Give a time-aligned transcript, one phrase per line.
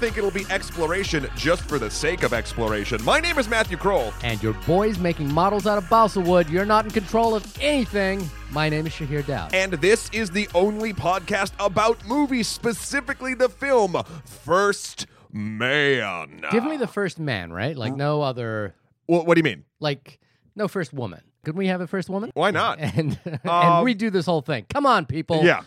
[0.00, 3.02] yet I don't think it'll be exploration just for the sake of exploration.
[3.04, 4.12] My name is Matthew Kroll.
[4.22, 6.48] And your boy's making models out of balsa wood.
[6.50, 8.28] You're not in control of anything.
[8.52, 9.54] My name is Shahir Dowd.
[9.54, 16.42] And this is the only podcast about movies, specifically the film First Man.
[16.50, 17.76] Give me the first man, right?
[17.76, 18.74] Like no other,
[19.06, 19.64] What, what do you mean?
[19.80, 20.18] like
[20.54, 21.20] no first woman.
[21.44, 22.30] Could we have a first woman?
[22.34, 22.78] Why not?
[22.80, 24.66] And and Um, redo this whole thing.
[24.72, 25.44] Come on, people.
[25.44, 25.62] Yeah.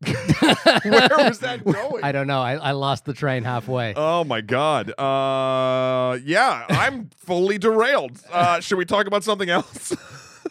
[0.04, 2.04] Where was that going?
[2.04, 2.40] I don't know.
[2.40, 3.94] I, I lost the train halfway.
[3.96, 4.90] Oh my god.
[4.98, 8.20] Uh yeah, I'm fully derailed.
[8.30, 9.94] Uh should we talk about something else?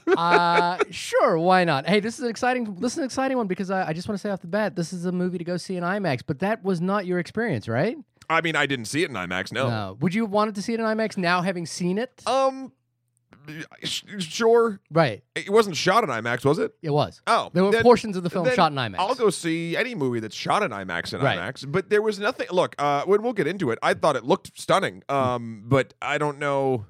[0.17, 1.87] uh, sure, why not?
[1.87, 2.75] Hey, this is an exciting.
[2.75, 4.75] This is an exciting one because I, I just want to say off the bat,
[4.75, 6.21] this is a movie to go see in IMAX.
[6.25, 7.97] But that was not your experience, right?
[8.29, 9.69] I mean, I didn't see it in IMAX, no.
[9.69, 9.97] No.
[9.99, 12.23] Would you have wanted to see it in IMAX now, having seen it?
[12.25, 12.71] Um
[13.83, 14.79] sure.
[14.91, 15.23] right.
[15.35, 16.73] It wasn't shot in IMAX, was it?
[16.81, 17.21] It was.
[17.27, 17.49] Oh.
[17.53, 18.95] There were then- portions of the film shot in IMAX.
[18.99, 21.37] I'll go see any movie that's shot in IMAX in Right.
[21.37, 22.47] IMAX, but there was nothing.
[22.51, 26.17] Look, uh, when we'll get into it, I thought it looked stunning, um, but I
[26.17, 26.85] don't know.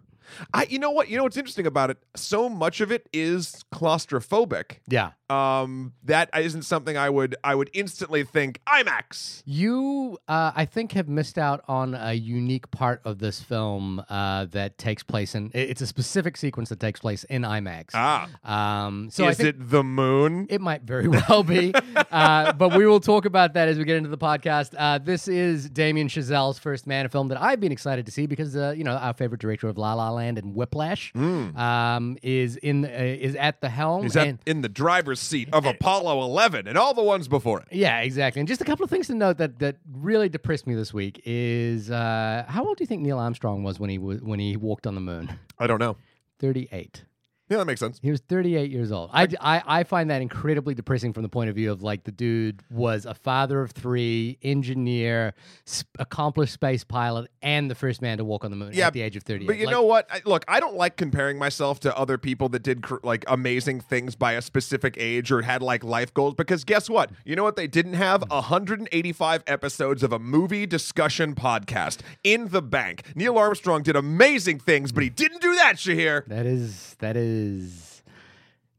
[0.53, 1.09] I, you know what?
[1.09, 1.97] You know what's interesting about it?
[2.15, 4.77] So much of it is claustrophobic.
[4.87, 5.11] Yeah.
[5.29, 9.41] Um, that isn't something I would I would instantly think IMAX.
[9.45, 14.45] You, uh, I think, have missed out on a unique part of this film uh,
[14.45, 15.49] that takes place in.
[15.53, 17.91] It's a specific sequence that takes place in IMAX.
[17.93, 20.45] Ah, Um, so is it the moon?
[20.49, 21.73] It might very well be,
[22.11, 24.75] uh, but we will talk about that as we get into the podcast.
[24.77, 28.27] Uh, this is Damien Chazelle's first man, a film that I've been excited to see
[28.27, 32.55] because uh, you know our favorite director of La La Land and Whiplash um, is
[32.57, 34.05] in uh, is at the helm.
[34.05, 37.67] At, and- in the driver's seat of Apollo 11 and all the ones before it.
[37.71, 38.39] yeah, exactly.
[38.39, 41.21] And just a couple of things to note that that really depressed me this week
[41.25, 44.55] is uh, how old do you think Neil Armstrong was when he was when he
[44.57, 45.29] walked on the moon?
[45.59, 45.97] I don't know.
[46.39, 47.05] Thirty eight.
[47.49, 47.99] Yeah, that makes sense.
[48.01, 49.09] He was 38 years old.
[49.13, 52.11] I, I, I find that incredibly depressing from the point of view of like the
[52.11, 55.33] dude was a father of three, engineer,
[55.67, 58.93] sp- accomplished space pilot, and the first man to walk on the moon Yeah, at
[58.93, 59.45] the age of 38.
[59.47, 60.07] But you Like, know what?
[60.09, 63.81] I, look, I don't like comparing myself to other people that did cr- like amazing
[63.81, 67.11] things by a specific age or had like life goals because guess what?
[67.25, 68.21] You know what they didn't have?
[68.21, 68.29] Mm.
[68.29, 73.03] 185 episodes of a movie discussion podcast in the bank.
[73.15, 76.25] Neil Armstrong did amazing things, but he didn't do that, Shahir.
[76.27, 77.32] That is that is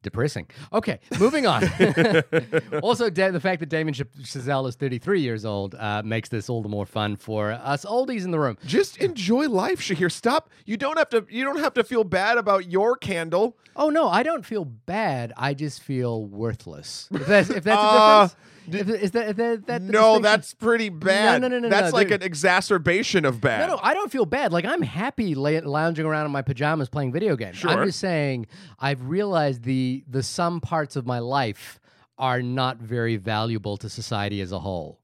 [0.03, 0.47] depressing.
[0.73, 1.65] Okay, moving on.
[2.83, 6.49] also, da- the fact that Damien Ch- Chazelle is 33 years old uh, makes this
[6.51, 8.59] all the more fun for us oldies in the room.
[8.67, 10.13] Just enjoy life, Shahir.
[10.13, 10.51] Stop.
[10.67, 13.57] You don't have to you don't have to feel bad about your candle.
[13.77, 15.33] Oh no, I don't feel bad.
[15.37, 17.09] I just feel worthless.
[17.13, 18.37] If that's, if that's Uh, a difference,
[18.71, 21.43] if, is that, is that, that No, that's pretty bad.
[21.43, 21.69] no, no, no, no.
[21.69, 23.69] That's no, like an exacerbation of bad.
[23.69, 24.53] No, no, I don't feel bad.
[24.53, 27.65] Like I'm happy la- lounging around in my pajamas playing video games.
[27.65, 28.47] I'm just saying
[28.79, 31.81] I've realized the the some parts of my life
[32.19, 35.01] are not very valuable to society as a whole.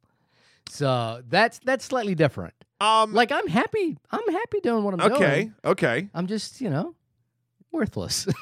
[0.69, 2.55] So that's that's slightly different.
[2.81, 3.99] Um Like I'm happy.
[4.11, 5.55] I'm happy doing what I'm okay, doing.
[5.65, 5.97] Okay.
[5.97, 6.09] Okay.
[6.15, 6.95] I'm just you know
[7.73, 8.27] worthless.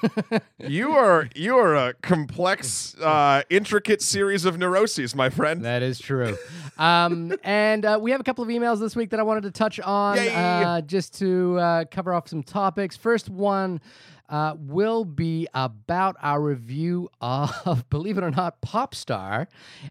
[0.61, 5.65] You are you are a complex, uh, intricate series of neuroses, my friend.
[5.65, 6.37] That is true.
[6.79, 9.51] um, and uh, we have a couple of emails this week that I wanted to
[9.53, 12.97] touch on uh, just to uh, cover off some topics.
[12.97, 13.81] First one
[14.29, 19.47] uh, will be about our review of, believe it or not, Popstar.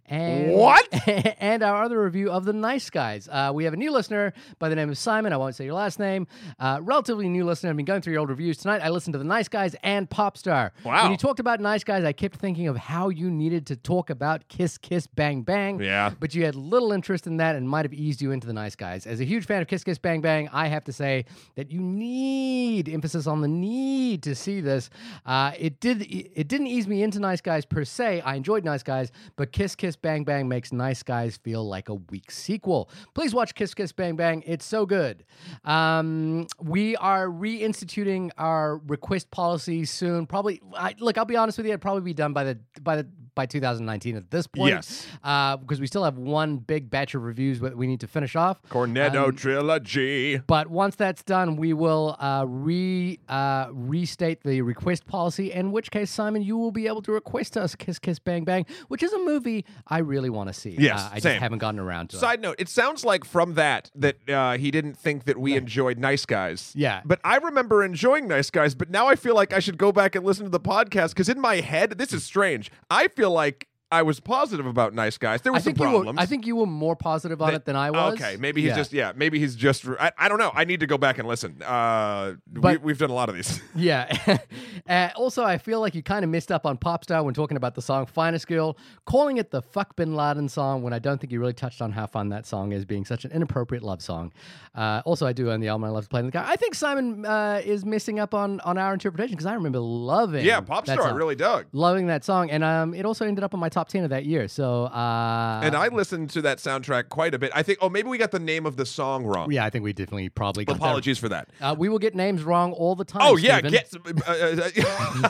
[0.06, 0.88] And, What?
[1.40, 3.28] and our other review of The Nice Guys.
[3.32, 5.34] Uh, we have a new listener by the name of Simon.
[5.34, 6.28] I won't say your last name.
[6.60, 7.70] Uh, relatively new listener.
[7.72, 8.82] I've been going through your old reviews tonight.
[8.84, 10.72] I listened to The Nice Guys and Popstar.
[10.84, 11.04] Wow.
[11.04, 14.10] When you talked about Nice Guys, I kept thinking of how you needed to talk
[14.10, 15.82] about Kiss Kiss Bang Bang.
[15.82, 16.12] Yeah.
[16.20, 18.76] But you had little interest in that and might have eased you into the nice
[18.76, 19.08] guys.
[19.08, 21.26] As a huge fan of Kiss Kiss Bang Bang, I have to say
[21.56, 24.90] that you need emphasis on the need to see this.
[25.26, 26.02] Uh, it did.
[26.02, 28.22] It didn't ease me into Nice Guys per se.
[28.22, 31.96] I enjoyed Nice Guys, but Kiss Kiss Bang Bang makes Nice Guys feel like a
[31.96, 32.90] weak sequel.
[33.14, 34.44] Please watch Kiss Kiss Bang Bang.
[34.46, 35.26] It's so good.
[35.66, 40.26] Um, we are reinstituting our request policy soon.
[40.26, 40.62] Probably.
[40.76, 41.74] I, look, I'll be honest with you.
[41.74, 43.08] It'll probably be done by the by the
[43.38, 44.74] by 2019 at this point.
[44.74, 45.08] Yes.
[45.24, 48.36] Uh, because we still have one big batch of reviews that we need to finish
[48.36, 48.62] off.
[48.70, 50.38] Cornetto Um, trilogy.
[50.48, 55.52] But once that's done, we will uh, re uh, restate the request policy.
[55.52, 58.66] In which case, Simon, you will be able to request us "Kiss Kiss Bang Bang,"
[58.88, 60.76] which is a movie I really want to see.
[60.78, 61.34] Yes, uh, I same.
[61.34, 62.20] just haven't gotten around to it.
[62.20, 66.00] Side note: It sounds like from that that uh, he didn't think that we enjoyed
[66.00, 66.74] Nice Guys.
[66.76, 67.02] Yeah.
[67.06, 68.74] But I remember enjoying Nice Guys.
[68.76, 71.30] But now I feel like I should go back and listen to the podcast because
[71.30, 72.72] in my head, this is strange.
[72.90, 75.42] I feel like I was positive about Nice Guys.
[75.42, 75.92] There I were some think you were.
[75.92, 76.20] problems.
[76.20, 78.16] I think you were more positive on That- it than I was.
[78.16, 78.76] Okay, maybe he's Yeah.
[78.76, 79.86] just yeah, maybe he's just.
[80.00, 80.52] I, I don't know.
[80.54, 81.62] I need to go back and listen.
[81.64, 83.62] Uh, we, But- we've done a lot of these.
[83.76, 84.38] Yeah.
[84.90, 87.76] uh, also, I feel like you kind of missed up on Popstar when talking about
[87.76, 88.76] the song Finest Girl,
[89.06, 91.92] calling it the Fuck Bin Laden song when I don't think you really touched on
[91.92, 94.34] how fun that song is, being such an inappropriate love song.
[94.76, 95.86] Uh, also, I do own the album.
[95.86, 96.44] I love to play in the car.
[96.48, 100.44] I think Simon uh, is missing up on, on our interpretation because I remember loving
[100.44, 101.68] yeah, Popstar I really dug.
[101.72, 102.50] Loving that song.
[102.52, 104.48] And um, it also ended up on my top 10 of that year.
[104.48, 107.52] So, uh, And I listened to that soundtrack quite a bit.
[107.54, 107.78] I think.
[107.80, 109.52] Oh, maybe we got the name of the song wrong.
[109.52, 111.50] yeah, I think we definitely probably got that Apologies for that.
[111.62, 113.22] Uh, we will get names wrong all the time.
[113.24, 113.94] Oh yeah, get
[114.28, 114.32] uh,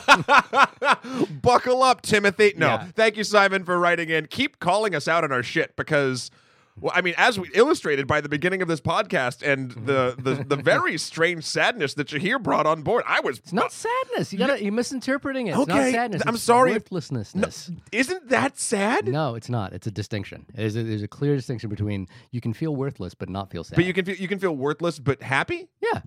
[0.01, 0.95] uh,
[1.41, 2.53] buckle up, Timothy.
[2.55, 2.85] No, Yeah.
[2.95, 4.27] thank you, Simon, for writing in.
[4.27, 6.31] Keep calling us out on our shit because.
[6.79, 10.43] Well, I mean, as we illustrated by the beginning of this podcast and the, the,
[10.43, 14.31] the very strange sadness that Shahir brought on board, I was It's not sadness.
[14.31, 15.57] You got to you're misinterpreting it.
[15.57, 16.21] It's not Okay, sadness.
[16.25, 16.73] I'm it's sorry.
[16.73, 17.71] Worthlessness.
[17.91, 19.07] Isn't that sad?
[19.07, 19.73] No, it's not.
[19.73, 20.45] It's a distinction.
[20.53, 23.75] There's a, there's a clear distinction between you can feel worthless but not feel sad.
[23.75, 25.69] But you can feel you can feel worthless but happy.
[25.81, 26.01] yeah.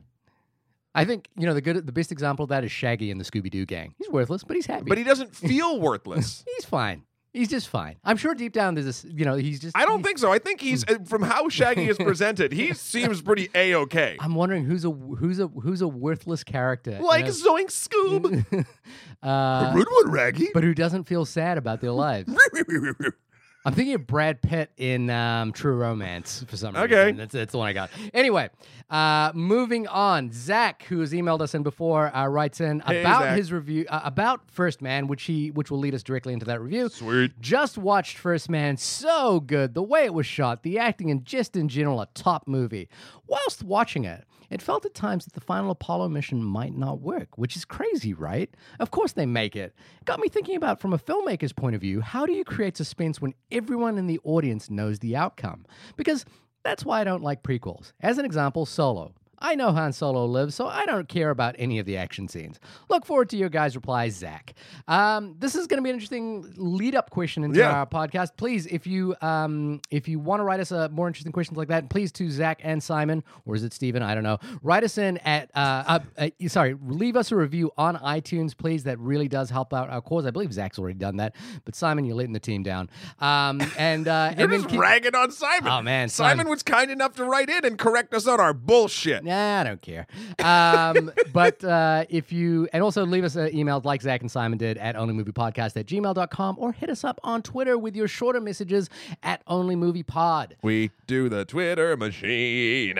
[0.94, 3.24] I think you know the good the best example of that is Shaggy in the
[3.24, 3.94] Scooby Doo gang.
[3.98, 4.86] He's worthless, but he's happy.
[4.88, 6.44] But he doesn't feel worthless.
[6.56, 7.04] he's fine.
[7.32, 7.96] He's just fine.
[8.04, 9.04] I'm sure deep down there's this.
[9.08, 9.76] You know, he's just.
[9.76, 10.32] I don't think so.
[10.32, 12.52] I think he's uh, from how Shaggy is presented.
[12.52, 14.16] He seems pretty a okay.
[14.18, 16.98] I'm wondering who's a who's a who's a worthless character.
[17.00, 18.66] Like a- Zoink Scoob,
[19.22, 20.48] uh, Raggy.
[20.52, 22.32] but who doesn't feel sad about their lives.
[23.64, 27.04] I'm thinking of Brad Pitt in um, True Romance for some Okay.
[27.04, 27.16] reason.
[27.18, 27.90] That's, that's the one I got.
[28.14, 28.48] Anyway,
[28.88, 30.32] uh, moving on.
[30.32, 33.36] Zach, who has emailed us in before, uh, writes in Hey, about Zach.
[33.36, 36.58] his review uh, about First Man, which he which will lead us directly into that
[36.60, 36.88] review.
[36.88, 37.38] Sweet.
[37.38, 38.78] Just watched First Man.
[38.78, 39.74] So good.
[39.74, 42.88] The way it was shot, the acting, and just in general, a top movie.
[43.26, 47.38] Whilst watching it, it felt at times that the final Apollo mission might not work,
[47.38, 48.52] which is crazy, right?
[48.80, 49.74] Of course they make it.
[50.04, 53.20] Got me thinking about from a filmmaker's point of view, how do you create suspense
[53.20, 55.64] when everyone in the audience knows the outcome?
[55.96, 56.24] Because
[56.62, 57.92] that's why I don't like prequels.
[58.00, 59.14] As an example, Solo.
[59.40, 62.60] I know Han Solo lives, so I don't care about any of the action scenes.
[62.88, 64.54] Look forward to your guys' replies, Zach.
[64.86, 67.70] Um, this is going to be an interesting lead-up question into Yeah.
[67.72, 68.36] our podcast.
[68.36, 71.68] Please, if you um, if you want to write us uh, more interesting questions like
[71.68, 74.02] that, please to Zach and Simon, or is it Steven?
[74.02, 74.38] I don't know.
[74.62, 78.84] Write us in at uh, uh, uh, sorry, leave us a review on iTunes, please.
[78.84, 80.26] That really does help out our cause.
[80.26, 81.34] I believe Zach's already done that,
[81.64, 82.90] but Simon, you're letting the team down.
[83.20, 85.70] Um, and uh, You're and just keep- ragging on Simon.
[85.70, 86.50] Oh, man, Simon Simon.
[86.50, 89.24] was kind enough to write in and correct us on our bullshit.
[89.30, 90.08] Nah, I don't care.
[90.40, 94.58] Um, but uh, if you, and also leave us an email like Zach and Simon
[94.58, 98.90] did at onlymoviepodcast at gmail.com or hit us up on Twitter with your shorter messages
[99.22, 100.54] at onlymoviepod.
[100.62, 102.96] We do the Twitter machine.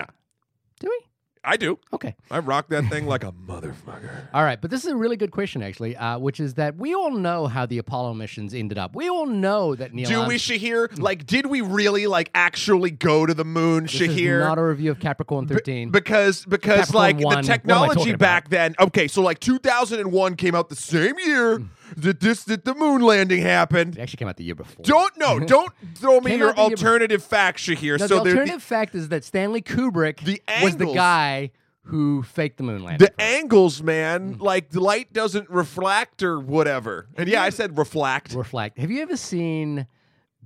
[0.78, 1.09] Do we?
[1.42, 1.78] I do.
[1.92, 2.14] Okay.
[2.30, 4.10] I rock that thing like a motherfucker.
[4.34, 6.94] All right, but this is a really good question, actually, uh, which is that we
[6.94, 8.94] all know how the Apollo missions ended up.
[8.94, 10.08] We all know that Neil.
[10.08, 10.98] Do we, Armstrong- Shahir?
[11.00, 14.40] Like, did we really like actually go to the moon, This is Shahir?
[14.40, 15.90] not a review of Capricorn 13.
[15.90, 19.40] because because Capricorn like one, what am I the technology back then okay so like
[19.40, 21.62] 2001 came out the same year
[21.96, 24.82] That this that the moon landing happened it actually came out the year before.
[24.84, 28.18] don't no don't throw me Came your out the year alternative facts here No, so
[28.18, 31.50] the there- alternative fact is that Stanley Kubrick The was the angles- guy
[31.84, 32.98] who faked the moon landing.
[32.98, 33.20] the, first.
[33.20, 34.40] angles man mm.
[34.40, 38.78] like the light doesn't reflect or whatever and yeah i said reflect reflect.
[38.78, 39.86] Have you ever seen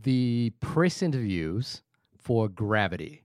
[0.00, 1.82] the press interviews
[2.16, 3.23] for Gravity?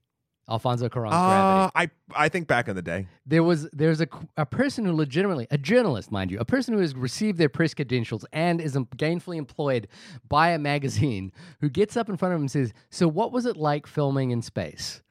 [0.50, 1.92] Alfonso Cuarón's uh, Gravity.
[2.16, 4.08] i i think back in the day There was there's a,
[4.38, 7.74] a person who legitimately a journalist, mind you, a person who has received their press
[7.74, 9.88] credentials and is gainfully employed
[10.28, 11.32] by a magazine
[11.62, 14.32] who gets up in front of him and says, "So what was it like filming
[14.32, 15.02] in space?"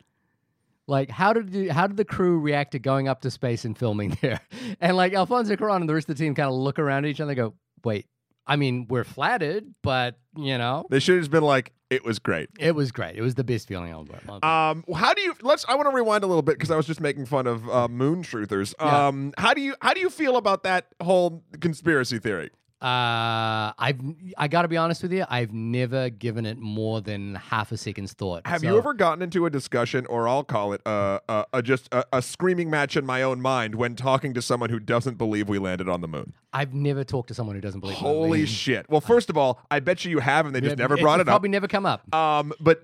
[0.86, 3.76] Like how did the, how did the crew react to going up to space and
[3.76, 4.40] filming there?
[4.80, 7.10] And like Alfonso Cuarón and the rest of the team kind of look around at
[7.10, 8.06] each other and go, "Wait,
[8.48, 12.18] I mean, we're flattered, but you know, they should have just been like it was
[12.18, 13.16] great it was great.
[13.16, 14.44] It was the best feeling ever.
[14.44, 15.34] Um, how do you?
[15.42, 15.64] Let's.
[15.68, 17.88] I want to rewind a little bit because I was just making fun of uh,
[17.88, 18.74] moon truthers.
[18.80, 19.08] Yeah.
[19.08, 19.74] Um, how do you?
[19.80, 22.50] How do you feel about that whole conspiracy theory?
[22.80, 23.98] Uh, I've
[24.36, 25.24] I got to be honest with you.
[25.28, 28.46] I've never given it more than half a second's thought.
[28.46, 31.62] Have So- you ever gotten into a discussion, or I'll call it a, a, a
[31.62, 35.18] just a, a screaming match in my own mind when talking to someone who doesn't
[35.18, 36.34] believe we landed on the moon?
[36.52, 37.96] I've never talked to someone who doesn't believe.
[37.98, 38.88] Holy shit!
[38.88, 41.28] Well, first of all, I bet you you have, and they just never brought it
[41.28, 41.32] up.
[41.32, 42.12] Probably never come up.
[42.14, 42.82] Um, but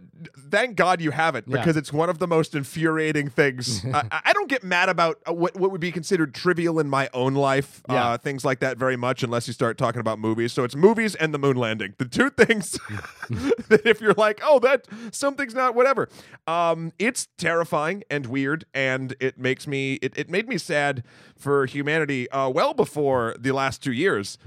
[0.50, 1.56] thank God you have it Yeah.
[1.58, 3.84] because it's one of the most infuriating things.
[3.94, 7.08] I, I don't get mad about uh, what what would be considered trivial in my
[7.14, 8.10] own life, Yeah.
[8.10, 10.52] uh, things like that, very much, unless you start talking about movies.
[10.52, 12.72] So it's movies and the moon landing, the two things
[13.68, 16.08] that if you're like, oh, that something's not whatever,
[16.46, 21.02] um, it's terrifying and weird, and it makes me it, it made me sad
[21.44, 24.38] for humanity uh, well before the last two years.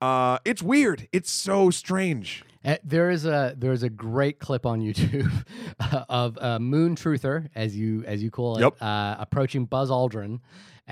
[0.00, 1.08] Uh, it's weird.
[1.12, 2.44] It's so strange.
[2.64, 5.32] Uh, there is a there is a great clip on YouTube
[6.08, 8.74] of a moon truther, as you as you call it, Yep.
[8.80, 10.38] uh, approaching Buzz Aldrin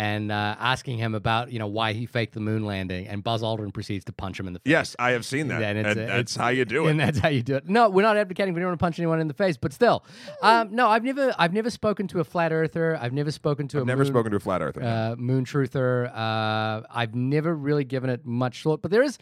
[0.00, 3.42] and uh, asking him about you know why he faked the moon landing, and Buzz
[3.42, 4.71] Aldrin proceeds to punch him in the face.
[4.71, 5.62] Yes, I have seen that.
[5.62, 6.90] And and that's how you do it.
[6.92, 7.69] and that's how you do it.
[7.69, 10.02] No, we're not advocating for anyone to punch anyone in the face, but still,
[10.42, 12.97] um, no, I've never, I've never spoken to a flat earther.
[12.97, 14.83] I've never spoken to a Never moon, spoken to a flat earther.
[14.83, 16.11] uh, moon truther.
[16.14, 19.19] Uh, I've never really given it much thought, but there is,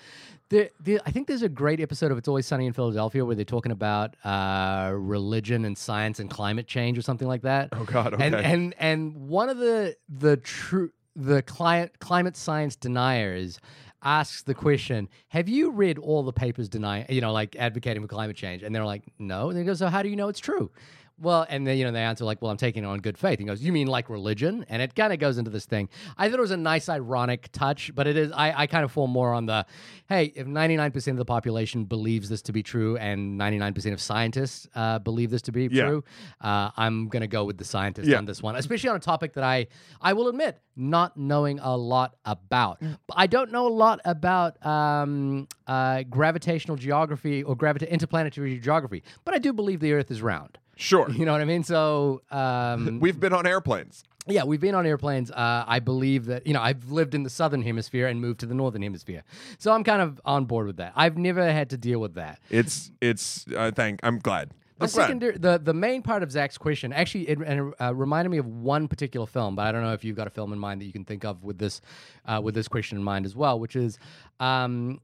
[0.50, 3.36] there, there, I think there's a great episode of It's Always Sunny in Philadelphia where
[3.36, 7.68] they're talking about uh, religion and science and climate change or something like that.
[7.72, 8.14] oh God.
[8.14, 8.26] Okay.
[8.26, 13.60] And and and one of the the true the climate climate science deniers
[14.02, 18.08] asks the question, "Have you read all the papers denying, you know, like advocating for
[18.08, 20.40] climate change?" And they're like, "No." And he goes, "So how do you know it's
[20.40, 20.70] true?"
[21.20, 23.38] Well, and then you know they answer like, "Well, I'm taking it on good faith."
[23.38, 25.88] He goes, "You mean like religion?" And it kind of goes into this thing.
[26.16, 28.30] I thought it was a nice ironic touch, but it is.
[28.32, 29.66] I, I kind of fall more on the,
[30.08, 34.68] hey, if 99% of the population believes this to be true, and 99% of scientists
[34.74, 35.86] uh, believe this to be Yeah.
[35.88, 36.04] true,
[36.40, 38.18] uh, I'm gonna go with the scientists Yeah.
[38.18, 39.66] on this one, especially on a topic that I,
[40.00, 42.80] I will admit, not knowing a lot about.
[42.80, 42.96] Mm.
[43.16, 49.34] I don't know a lot about um, uh, gravitational geography or gravita- interplanetary geography, but
[49.34, 50.58] I do believe the Earth is round.
[50.78, 51.10] Sure.
[51.10, 51.64] You know what I mean?
[51.64, 54.04] So um, We've been on airplanes.
[54.26, 55.30] yeah, we've been on airplanes.
[55.30, 58.46] Uh, I believe that you know I've lived in the southern hemisphere and moved to
[58.46, 59.24] the northern hemisphere,
[59.58, 60.92] so I'm kind of on board with that.
[60.96, 62.38] I've never had to deal with that.
[62.50, 63.46] It's it's.
[63.56, 64.00] I thank.
[64.02, 64.50] I'm glad.
[64.78, 65.02] The I'm glad.
[65.06, 68.46] secondary, the the main part of Zach's question actually it, it, uh, reminded me of
[68.46, 70.84] one particular film, but I don't know if you've got a film in mind that
[70.84, 71.80] you can think of with this
[72.26, 73.98] uh, with this question in mind as well, which is.
[74.40, 75.00] Um,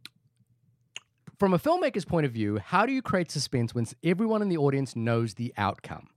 [1.38, 4.56] from a filmmaker's point of view, how do you create suspense when everyone in the
[4.56, 6.08] audience knows the outcome?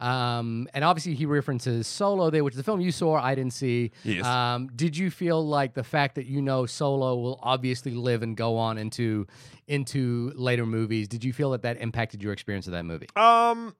[0.00, 3.52] Um, and obviously, he references Solo there, which is a film you saw, I didn't
[3.52, 3.92] see.
[4.02, 4.26] Yes.
[4.26, 8.36] Um, did you feel like the fact that you know Solo will obviously live and
[8.36, 9.26] go on into
[9.68, 11.08] into later movies?
[11.08, 13.08] Did you feel that that impacted your experience of that movie?
[13.16, 13.76] Um,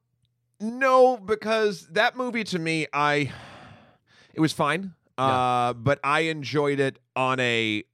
[0.61, 3.33] no, because that movie to me, I
[4.33, 4.95] it was fine.
[5.17, 7.85] Uh, but I enjoyed it on a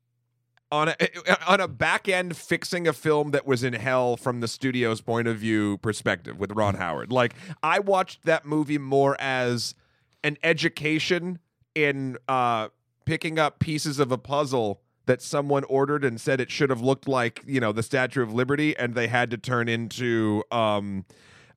[0.70, 0.94] on a
[1.50, 5.28] on a back end fixing a film that was in hell from the studio's point
[5.28, 7.12] of view perspective with Ron Howard.
[7.12, 9.74] Like I watched that movie more as
[10.22, 11.38] an education
[11.74, 12.68] in uh
[13.04, 17.08] picking up pieces of a puzzle that someone ordered and said it should have looked
[17.08, 21.04] like you know the Statue of Liberty, and they had to turn into um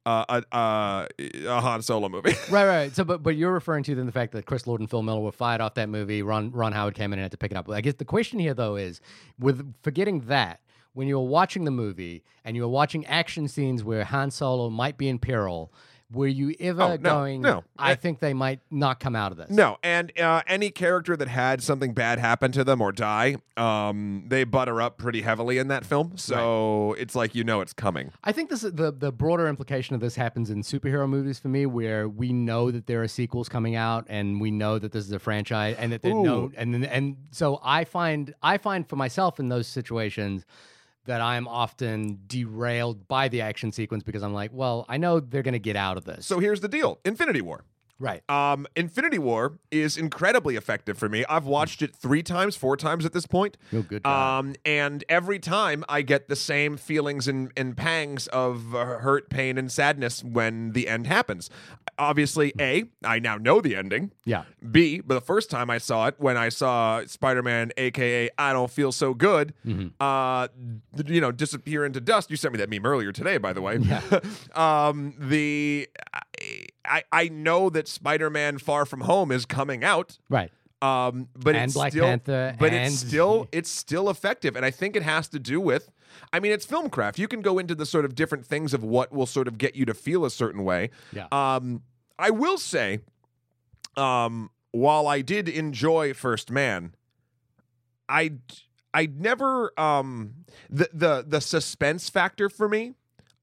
[0.06, 1.08] uh, a, a,
[1.48, 2.34] a Han Solo movie.
[2.50, 2.96] right, right.
[2.96, 5.22] So, but but you're referring to then the fact that Chris Lord and Phil Miller
[5.22, 6.22] were fired off that movie.
[6.22, 7.70] Ron Ron Howard came in and had to pick it up.
[7.70, 9.02] I guess the question here though is,
[9.40, 10.60] with forgetting that,
[10.94, 14.70] when you were watching the movie and you were watching action scenes where Han Solo
[14.70, 15.72] might be in peril,
[16.14, 17.42] were you ever Oh, no, going?
[17.42, 17.64] no.
[17.78, 19.50] I think they might not come out of this.
[19.50, 24.26] No, and uh, any character that had something bad happen to them or die, um,
[24.28, 26.18] they butter up pretty heavily in that film.
[26.18, 28.12] So it's like you know it's coming.
[28.24, 31.48] I think this is the the broader implication of this happens in superhero movies for
[31.50, 35.06] me, where we know that there are sequels coming out, and we know that this
[35.06, 38.88] is a franchise, and that they're known, and then- and so I find I find
[38.88, 40.46] for myself in those situations
[41.06, 45.44] that I'm often derailed by the action sequence because I'm like, well, I know they're
[45.44, 46.26] going to get out of this.
[46.26, 47.66] So here's the deal: Infinity War.
[48.00, 51.26] Right, Um, Infinity War is incredibly effective for me.
[51.30, 53.58] I've watched it three times, four times at this point.
[53.74, 54.04] oh good.
[54.04, 54.40] God.
[54.40, 59.30] Um, and every time I get the same feelings and, and pangs of uh, hurt,
[59.30, 61.50] pain, and sadness when the end happens.
[62.00, 64.12] Obviously, A, I now know the ending.
[64.26, 68.30] yeah, B, but the first time I saw it, when I saw Spider Man, aka
[68.38, 69.54] I Don't Feel So Good,
[70.00, 70.48] uh,
[71.06, 72.32] you know, disappear into dust.
[72.32, 73.78] You sent me that meme earlier today, by the way.
[73.78, 74.02] Yeah.
[74.56, 75.88] um, the
[76.86, 80.18] I, I know that Spider Man Far From Home is coming out.
[80.30, 80.52] right.
[80.82, 84.66] Um, but And it's Black still, Panther but and- it's still it's still effective, and
[84.66, 85.90] I think it has to do with.
[86.34, 87.18] I mean, it's filmcraft.
[87.18, 89.76] You can go into the sort of different things of what will sort of get
[89.78, 90.90] you to feel a certain way.
[91.14, 91.28] Yeah.
[91.32, 91.84] Um,
[92.20, 93.00] I will say,
[93.96, 96.94] um, while I did enjoy First Man,
[98.10, 98.34] I
[98.94, 100.34] I never um
[100.70, 102.94] the the the suspense factor for me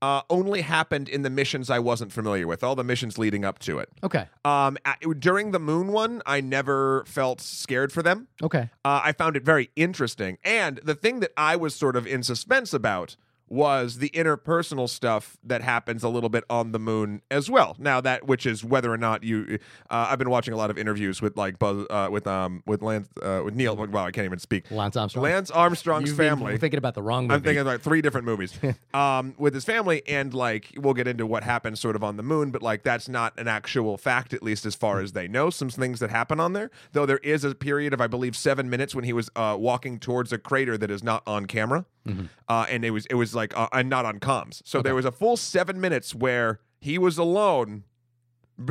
[0.03, 3.59] uh only happened in the missions I wasn't familiar with, all the missions leading up
[3.61, 3.89] to it.
[4.03, 4.79] Okay, Um,
[5.19, 8.29] during the moon one, I never felt scared for them.
[8.43, 10.39] okay, Uh, I found it very interesting.
[10.45, 13.17] And the thing that I was sort of in suspense about
[13.51, 17.77] was the interpersonal stuff that happens a little bit on the moon as well.
[17.79, 19.59] Now that which is whether or not you
[19.91, 22.81] uh, I've been watching a lot of interviews with like Buzz uh, with um with
[22.81, 24.71] Lance uh, with Neil wow I can't even speak.
[24.71, 25.25] Lance Armstrong.
[25.25, 26.59] Lance Armstrong's You've been family.
[26.59, 27.35] thinking about the wrong movie.
[27.35, 28.57] I'm thinking about three different movies
[28.95, 32.23] um, with his family, and like we'll get into what happens sort of on the
[32.23, 35.51] moon, but like that's not an actual fact, at least as far as they know.
[35.51, 38.71] Some things that happen on there, though there is a period of I believe seven
[38.71, 41.85] minutes when he was uh, walking towards a crater that is not on camera.
[42.49, 44.63] uh, and it was it was like uh, and not on comms.
[44.65, 47.85] So there was a full seven minutes where he was alone,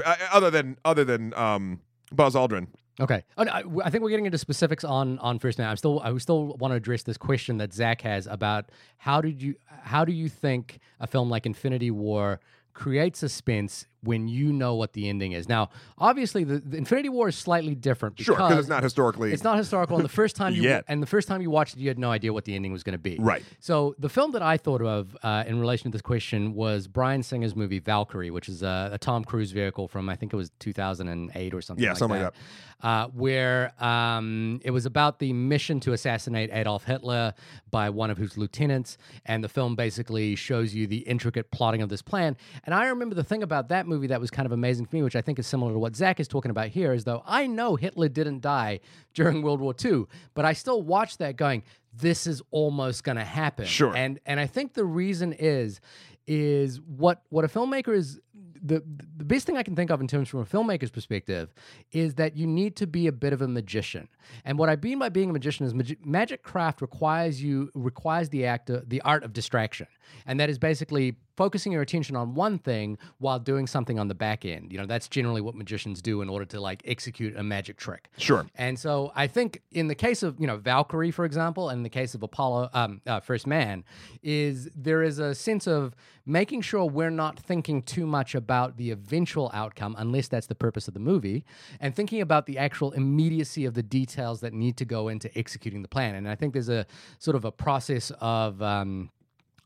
[0.05, 2.67] uh, other than other than um, Buzz Aldrin.
[2.99, 3.23] Okay.
[3.37, 5.69] Oh, I, I think we're getting into specifics on on First Man.
[5.69, 9.41] I'm still I still want to address this question that Zach has about how did
[9.41, 12.39] you how do you think a film like Infinity War
[12.73, 15.49] creates suspense when you know what the ending is?
[15.49, 19.33] Now, obviously, the, the Infinity War is slightly different because Sure, because it's not historically.
[19.33, 19.95] it's not historical.
[19.97, 20.85] And the first time you Yet.
[20.87, 22.83] and the first time you watched it, you had no idea what the ending was
[22.83, 23.17] going to be.
[23.19, 23.43] Right.
[23.59, 27.23] So the film that I thought of uh, in relation to this question was Bryan
[27.23, 30.51] Singer's movie Valkyrie, which is a, a Tom Cruise vehicle from I think it was
[30.59, 31.83] 2008 or something.
[31.83, 32.39] Yeah, like something like that.
[32.81, 37.33] Uh, where um, it was about the mission to assassinate Adolf Hitler
[37.71, 41.89] by one of his lieutenants, and the film basically shows you the intricate plotting of
[41.89, 42.37] this plan.
[42.63, 45.03] And I remember the thing about that movie that was kind of amazing for me,
[45.03, 47.47] which I think is similar to what Zach is talking about here, is though I
[47.47, 48.79] know Hitler didn't die
[49.13, 53.25] during World War II, but I still watched that going, this is almost going to
[53.25, 53.65] happen.
[53.65, 53.95] Sure.
[53.95, 55.81] And and I think the reason is
[56.27, 58.19] is what what a filmmaker is
[58.61, 58.83] the
[59.17, 61.53] the best thing I can think of in terms from a filmmaker's perspective
[61.91, 64.07] is that you need to be a bit of a magician.
[64.45, 68.29] And what I mean by being a magician is magi- magic craft requires you requires
[68.29, 69.87] the actor the art of distraction.
[70.25, 74.13] And that is basically focusing your attention on one thing while doing something on the
[74.13, 74.73] back end.
[74.73, 78.09] You know, that's generally what magicians do in order to like execute a magic trick.
[78.17, 78.45] Sure.
[78.55, 81.83] And so I think in the case of you know Valkyrie, for example, and in
[81.83, 83.85] the case of Apollo, um, uh, First Man,
[84.21, 88.91] is there is a sense of making sure we're not thinking too much about the
[88.91, 91.45] eventual outcome, unless that's the purpose of the movie,
[91.79, 95.83] and thinking about the actual immediacy of the details that need to go into executing
[95.83, 96.15] the plan.
[96.15, 96.85] And I think there's a
[97.17, 98.61] sort of a process of.
[98.61, 99.11] Um,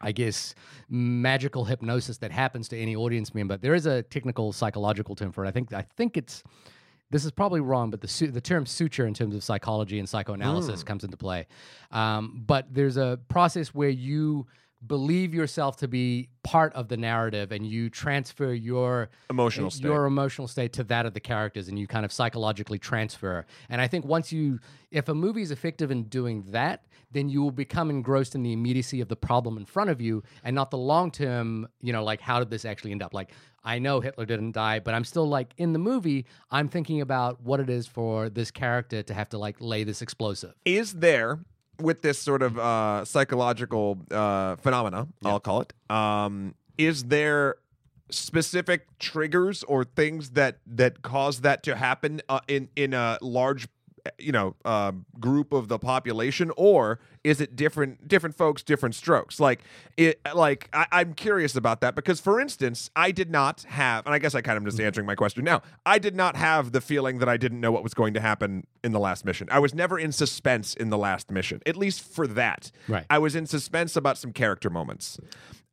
[0.04, 0.54] I guess
[0.90, 3.58] magical hypnosis that happens to any audience member.
[3.58, 5.48] There is a technical psychological term for it.
[5.48, 6.44] I think I think it's
[7.10, 10.10] this is probably wrong, but the su- the term suture in terms of psychology and
[10.10, 11.48] psychoanalysis comes into play.
[11.92, 14.48] Um, but there's a process where you
[14.86, 19.84] believe yourself to be part of the narrative and you transfer your Emotional eh, state.
[19.84, 23.46] your emotional state to that of the characters and you kind of psychologically transfer.
[23.70, 24.60] And i think once you
[24.92, 28.52] if a movie is effective in doing that then you will become engrossed in the
[28.54, 32.04] immediacy of the problem in front of you and not the long term you know
[32.04, 33.14] like how did this actually end up?
[33.14, 33.32] Like
[33.64, 37.42] i know hitler didn't die but i'm still like in the movie i'm thinking about
[37.42, 40.54] what it is for this character to have to like lay this explosive.
[40.66, 41.40] Is there
[41.80, 47.56] with this sort of uh, psychological uh, phenomena i'll call it um, is there
[48.10, 53.68] specific triggers or things that that cause that to happen uh, in in a large
[54.18, 56.52] you know uh, group of the population?
[56.58, 59.62] Or is it different different folks different strokes like
[59.98, 64.14] it like I, i'm curious about that because for instance i did not have and
[64.14, 66.82] i guess i kind of just answering my question now i did not have the
[66.82, 69.60] feeling that i didn't know what was going to happen in the last mission i
[69.60, 73.06] was never in suspense in the last mission at least for that Right.
[73.10, 75.18] i was in suspense about some character moments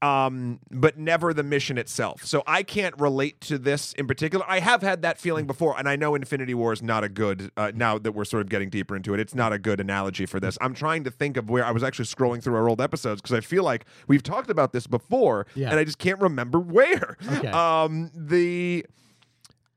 [0.02, 2.24] um, but never the mission itself.
[2.24, 4.44] So I can't relate to this in particular.
[4.48, 7.50] I have had that feeling before, and I know Infinity War is not a good.
[7.56, 10.24] Uh, now that we're sort of getting deeper into it, it's not a good analogy
[10.24, 10.56] for this.
[10.62, 13.36] I'm trying to think of where I was actually scrolling through our old episodes because
[13.36, 15.70] I feel like we've talked about this before, Yeah.
[15.70, 17.16] and I just can't remember where.
[17.32, 17.48] Okay.
[17.48, 18.86] Um, the.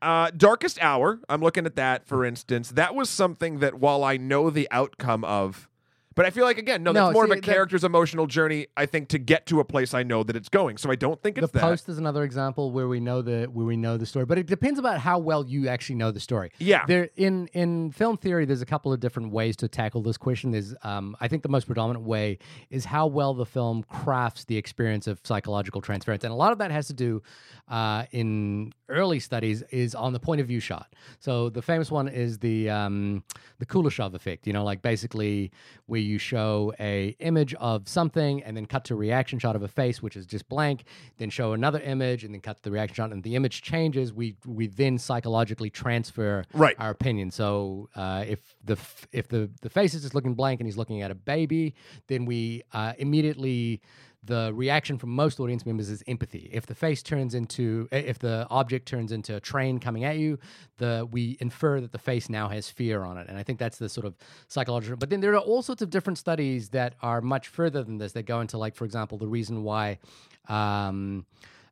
[0.01, 2.71] Uh, Darkest Hour, I'm looking at that for instance.
[2.71, 5.69] That was something that while I know the outcome of,
[6.15, 8.27] but I feel like again, no, No, that's more see, of a that- character's emotional
[8.27, 8.67] journey.
[8.77, 10.77] I think to get to a place I know that it's going.
[10.77, 11.61] So I don't think the it's that.
[11.61, 14.47] post is another example where we know the where we know the story, but it
[14.47, 16.51] depends about how well you actually know the story.
[16.59, 16.85] Yeah.
[16.85, 20.51] there in in film theory, there's a couple of different ways to tackle this question.
[20.51, 24.57] There's, um, I think, the most predominant way is how well the film crafts the
[24.57, 27.21] experience of psychological transference, and a lot of that has to do
[27.69, 30.93] uh, in early studies is on the point of view shot.
[31.19, 33.23] So the famous one is the um,
[33.59, 34.45] the Kuleshov effect.
[34.47, 35.51] You know, like basically
[35.85, 39.63] where you show a image of something and then cut to a reaction shot of
[39.63, 40.83] a face, which is just blank.
[41.17, 44.13] Then show another image and then cut to the reaction shot, and the image changes.
[44.13, 46.75] We we then psychologically transfer Right.
[46.79, 47.31] our opinion.
[47.31, 50.77] So uh, if the f- if the the face is just looking blank and he's
[50.77, 51.73] looking at a baby,
[52.07, 53.81] then we uh, immediately
[54.25, 56.49] the reaction from most audience members is empathy.
[56.51, 60.39] If the face turns into, if the object turns into a train coming at you,
[60.77, 63.77] the we infer that the face now has fear on it, and I think that's
[63.77, 64.15] the sort of
[64.47, 64.97] psychological.
[64.97, 68.13] But then there are all sorts of different studies that are much further than this.
[68.13, 69.99] That go into, like, for example, the reason why.
[70.47, 71.25] Um,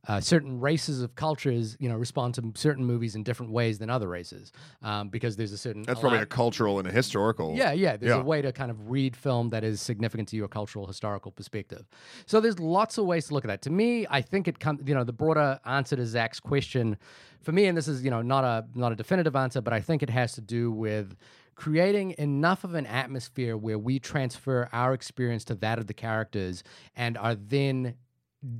[0.07, 3.89] uh, certain races of cultures, you know, respond to certain movies in different ways than
[3.89, 7.55] other races, um, because there's a certain That's probably a cultural and a historical.
[7.55, 7.97] yeah, yeah.
[7.97, 8.21] There's Yeah.
[8.21, 11.85] a way to kind of read film that is significant to your cultural historical perspective.
[12.25, 13.61] So there's lots of ways to look at that.
[13.63, 14.81] To me, I think it comes.
[14.87, 16.97] You know, the broader answer to Zach's question,
[17.41, 19.81] for me, and this is you know not a not a definitive answer, but I
[19.81, 21.15] think it has to do with
[21.53, 26.63] creating enough of an atmosphere where we transfer our experience to that of the characters
[26.95, 27.93] and are then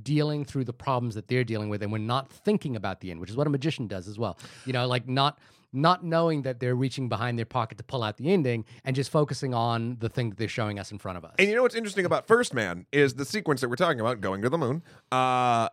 [0.02, 3.18] dealing through the problems that they're dealing with and we're not thinking about the end
[3.20, 5.38] which is what a magician does as well you know like not
[5.72, 9.10] not knowing that they're reaching behind their pocket to pull out the ending and just
[9.10, 11.62] focusing on the thing that they're showing us in front of us And you know
[11.62, 14.58] what's interesting about First Man is the sequence that we're talking about, going to the
[14.58, 14.82] moon.
[15.10, 15.68] Uh,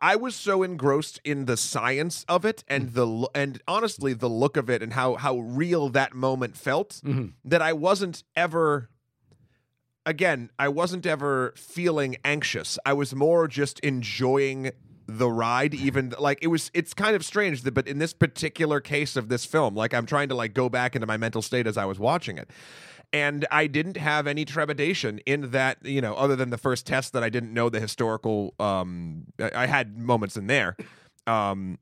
[0.00, 4.56] I was so engrossed in the science of it and the and honestly the look
[4.56, 7.32] of it and how how real that moment felt Mhm.
[7.44, 8.88] that I wasn't ever.
[10.06, 12.78] Again, I wasn't ever feeling anxious.
[12.84, 14.72] I was more just enjoying
[15.06, 18.80] the ride even like it was it's kind of strange that but in this particular
[18.80, 21.66] case of this film like i'm trying to like go back into my mental state
[21.66, 22.48] as i was watching it
[23.14, 27.12] and I didn't have any trepidation in that, you know, other than the first test
[27.12, 28.54] that I didn't know the historical.
[28.58, 30.76] Um, I I had moments in there,
[31.28, 31.78] um,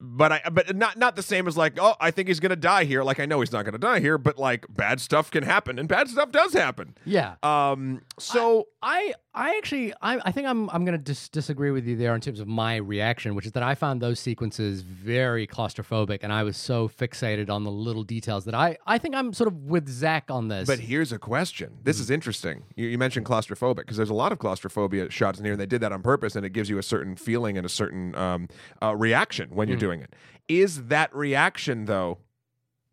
[0.00, 2.84] but I, but not not the same as like, oh, I think he's gonna die
[2.84, 3.02] here.
[3.02, 5.88] Like I know he's not gonna die here, but like bad stuff can happen, and
[5.88, 6.96] bad stuff does happen.
[7.04, 11.86] yeah Um, so I I actually I, I think I'm I'm gonna dis- disagree with
[11.86, 15.46] you there in terms of my reaction, which is that I found those sequences very
[15.46, 19.32] claustrophobic, and I was so fixated on the little details that I I think I'm
[19.32, 20.66] sort of with Zach on this.
[20.66, 21.78] But here's a question.
[21.82, 22.64] This is interesting.
[22.76, 25.66] You, you mentioned claustrophobic because there's a lot of claustrophobia shots in here, and they
[25.66, 28.48] did that on purpose, and it gives you a certain feeling and a certain um,
[28.82, 30.14] uh, reaction when you're doing it.
[30.48, 32.18] Is that reaction though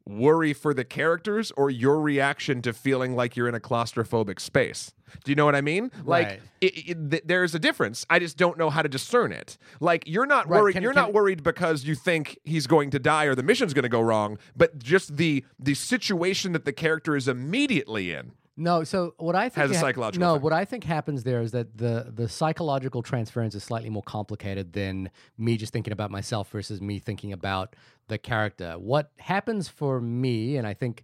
[0.07, 4.93] worry for the characters or your reaction to feeling like you're in a claustrophobic space?
[5.23, 5.91] Do you know what I mean?
[6.03, 6.39] Like, Right.
[6.61, 8.05] it, it, th- there's a difference.
[8.09, 9.57] I just don't know how to discern it.
[9.79, 10.73] Like, you're not Right, worried.
[10.73, 13.73] can- you're can- not worried because you think he's going to die or the mission's
[13.73, 18.31] going to go wrong, but just the the situation that the character is immediately in.
[18.59, 20.43] No, so what I think Has a psychological No, effect.
[20.43, 24.73] what I think happens there is that the the psychological transference is slightly more complicated
[24.73, 27.75] than me just thinking about myself versus me thinking about
[28.07, 28.73] the character.
[28.79, 31.03] What happens for me, and I think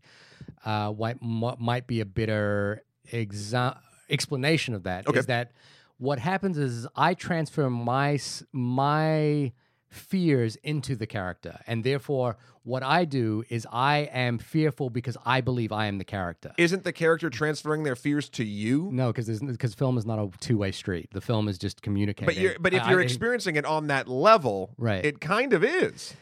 [0.66, 3.78] uh, what m- might be a better exa-
[4.10, 5.22] explanation of that, is Okay.
[5.22, 5.52] that
[5.98, 8.18] what happens is I transfer my
[8.52, 9.52] my
[9.94, 15.42] fears into the character, and therefore what I do is I am fearful because I
[15.42, 16.54] believe I am the character.
[16.58, 18.90] Isn't the character transferring their fears to you?
[18.92, 21.10] No, because because film is not a two way street.
[21.12, 22.26] The film is just communicating.
[22.26, 25.04] But you're but if you're I- experiencing it on that level, Right.
[25.06, 26.14] it kind of is.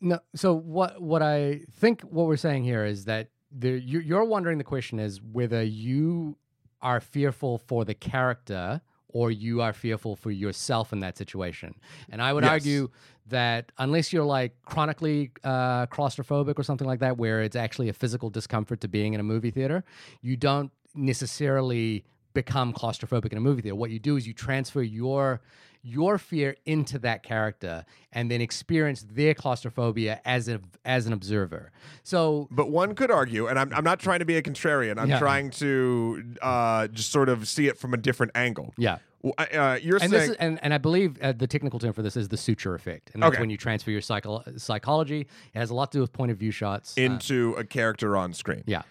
[0.00, 4.24] no, so what what I think what we're saying here is that the you- you're
[4.24, 6.36] wondering the question is whether you
[6.80, 11.74] are fearful for the character or you are fearful for yourself in that situation.
[12.10, 12.50] And I would Yes.
[12.52, 12.90] argue
[13.26, 17.92] that unless you're like chronically uh, claustrophobic or something like that, where it's actually a
[17.92, 19.84] physical discomfort to being in a movie theater,
[20.22, 23.74] you don't necessarily become claustrophobic in a movie theater.
[23.74, 25.40] What you do is you transfer your
[25.82, 31.70] your fear into that character and then experience their claustrophobia as a as an observer.
[32.02, 34.98] So But one could argue, and I'm, I'm not trying to be a contrarian.
[34.98, 35.18] I'm Yeah.
[35.18, 38.72] trying to uh, just sort of see it from a different angle.
[38.78, 38.98] yeah.
[39.36, 42.02] Uh, you're And saying this is, and, and I believe uh, the technical term for
[42.02, 43.40] this is the suture effect, and that's Okay.
[43.40, 45.22] when you transfer your psycho- psychology.
[45.52, 46.96] It has a lot to do with point of view shots.
[46.96, 48.62] Uh, into a character on screen.
[48.66, 48.82] yeah.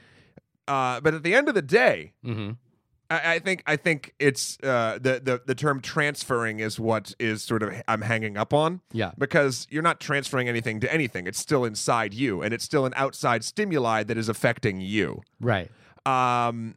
[0.68, 2.52] Uh, but at the end of the day, hmm
[3.10, 7.64] I, think I think it's uh, the the the term transferring is what is sort
[7.64, 8.82] of I'm hanging up on.
[8.92, 9.12] Yeah.
[9.18, 11.28] because you're not transferring anything to anything.
[11.28, 15.22] It's still inside you, and it's still an outside stimuli that is affecting you.
[15.40, 15.70] Right.
[16.06, 16.76] Um,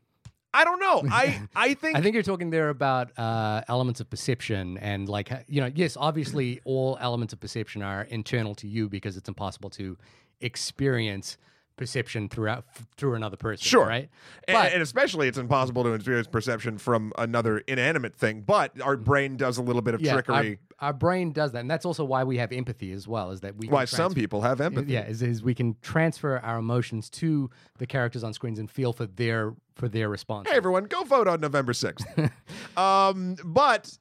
[0.52, 1.02] I don't know.
[1.10, 5.30] I I think, I think you're talking there about uh, elements of perception and like
[5.48, 9.70] you know, yes, obviously all elements of perception are internal to you because it's impossible
[9.70, 9.96] to
[10.40, 11.36] experience
[11.80, 13.64] perception throughout f- through another person.
[13.64, 13.86] Sure.
[13.86, 14.10] Right.
[14.46, 18.42] and, But and especially it's impossible to experience perception from another inanimate thing.
[18.42, 20.58] But our brain does a little bit of yeah, trickery.
[20.78, 23.30] our brain does that, and that's also why we have empathy as well.
[23.30, 24.92] Is that we can Why some people have empathy.
[24.92, 28.92] Yeah, is, is we can transfer our emotions to the characters on screens and feel
[28.92, 30.48] for their for their response.
[30.50, 32.06] Hey everyone, go vote on November sixth.
[32.76, 33.96] um, but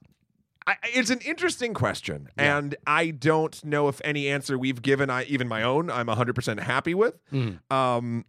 [0.66, 2.58] I, it's an interesting question, Yeah.
[2.58, 6.34] and I don't know if any answer we've given, I even my own, I'm 100
[6.34, 7.14] percent happy with.
[7.32, 7.58] Mhm.
[7.72, 8.24] Um,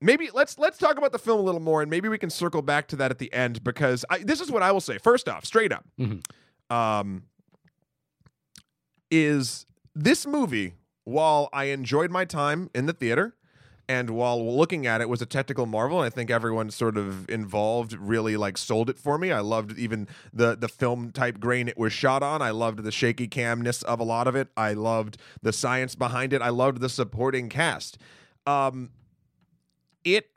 [0.00, 2.62] maybe let's let's talk about the film a little more, and maybe we can circle
[2.62, 4.98] back to that at the end because I, this is what I will say.
[4.98, 6.22] First off, straight up, Mhm.
[6.70, 7.24] um,
[9.10, 10.74] is this movie?
[11.04, 13.34] While I enjoyed my time in the theater,
[13.92, 17.28] and while looking at it was a technical marvel and i think everyone sort of
[17.28, 19.30] involved really like sold it for me.
[19.30, 22.40] I loved even the the film type grain it was shot on.
[22.42, 24.48] I loved the shaky camness of a lot of it.
[24.56, 26.42] I loved the science behind it.
[26.42, 27.98] I loved the supporting cast.
[28.46, 28.90] Um
[30.04, 30.30] it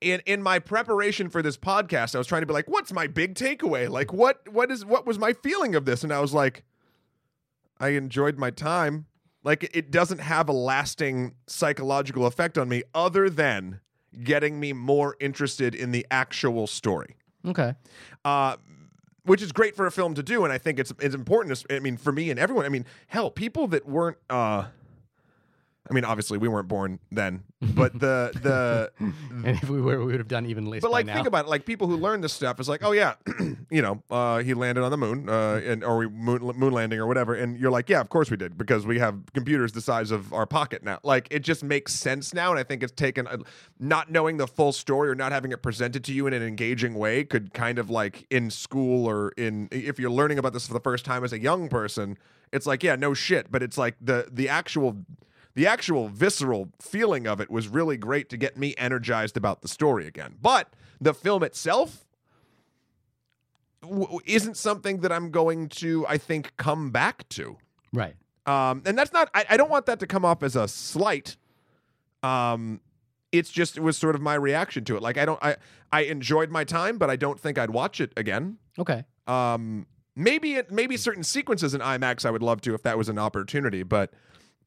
[0.00, 3.06] in in my preparation for this podcast i was trying to be like what's my
[3.06, 3.88] big takeaway?
[3.88, 6.02] Like what what is what was my feeling of this?
[6.02, 6.64] And i was like
[7.78, 9.06] i enjoyed my time
[9.44, 13.80] Like it doesn't have a lasting psychological effect on me other than
[14.22, 17.16] getting me more interested in the actual story.
[17.46, 17.74] Okay.
[18.24, 18.56] Uh,
[19.24, 21.64] which is great for a film to do, and I think it's it's important.
[21.70, 22.66] I mean, for me and everyone.
[22.66, 24.18] I mean, hell, people that weren't.
[24.28, 24.64] Uh,
[25.88, 28.90] I mean, obviously, we weren't born then, but the the
[29.44, 30.80] And if we were, we would have done even less.
[30.80, 31.14] but like now.
[31.14, 33.14] think about it like people who learn this stuff is like oh yeah
[33.70, 36.98] you know uh, he landed on the moon uh, and or we moon, moon landing
[36.98, 39.80] or whatever and you're like yeah of course we did because we have computers the
[39.80, 42.92] size of our pocket now like it just makes sense now and i think it's
[42.92, 43.36] taken uh,
[43.78, 46.94] not knowing the full story or not having it presented to you in an engaging
[46.94, 50.72] way could kind of like in school or in if you're learning about this for
[50.72, 52.16] the first time as a young person
[52.52, 54.96] it's like yeah no shit but it's like the the actual
[55.54, 59.68] the actual visceral feeling of it was really great to get me energized about the
[59.68, 60.34] story again.
[60.40, 62.04] But the film itself
[63.82, 67.58] w- isn't something that I'm going to, I think, come back to.
[67.92, 68.14] right.
[68.46, 71.38] Um, and that's not, I, I don't want that to come off as a slight.
[72.22, 72.82] Um,
[73.32, 75.02] it's just, it was sort of my reaction to it.
[75.02, 75.56] Like, I don't, I,
[75.90, 78.58] I enjoyed my time, but I don't think I'd watch it again.
[78.78, 79.04] Okay.
[79.26, 83.08] Um, maybe it, maybe certain sequences in IMAX I would love to if that was
[83.08, 84.12] an opportunity, but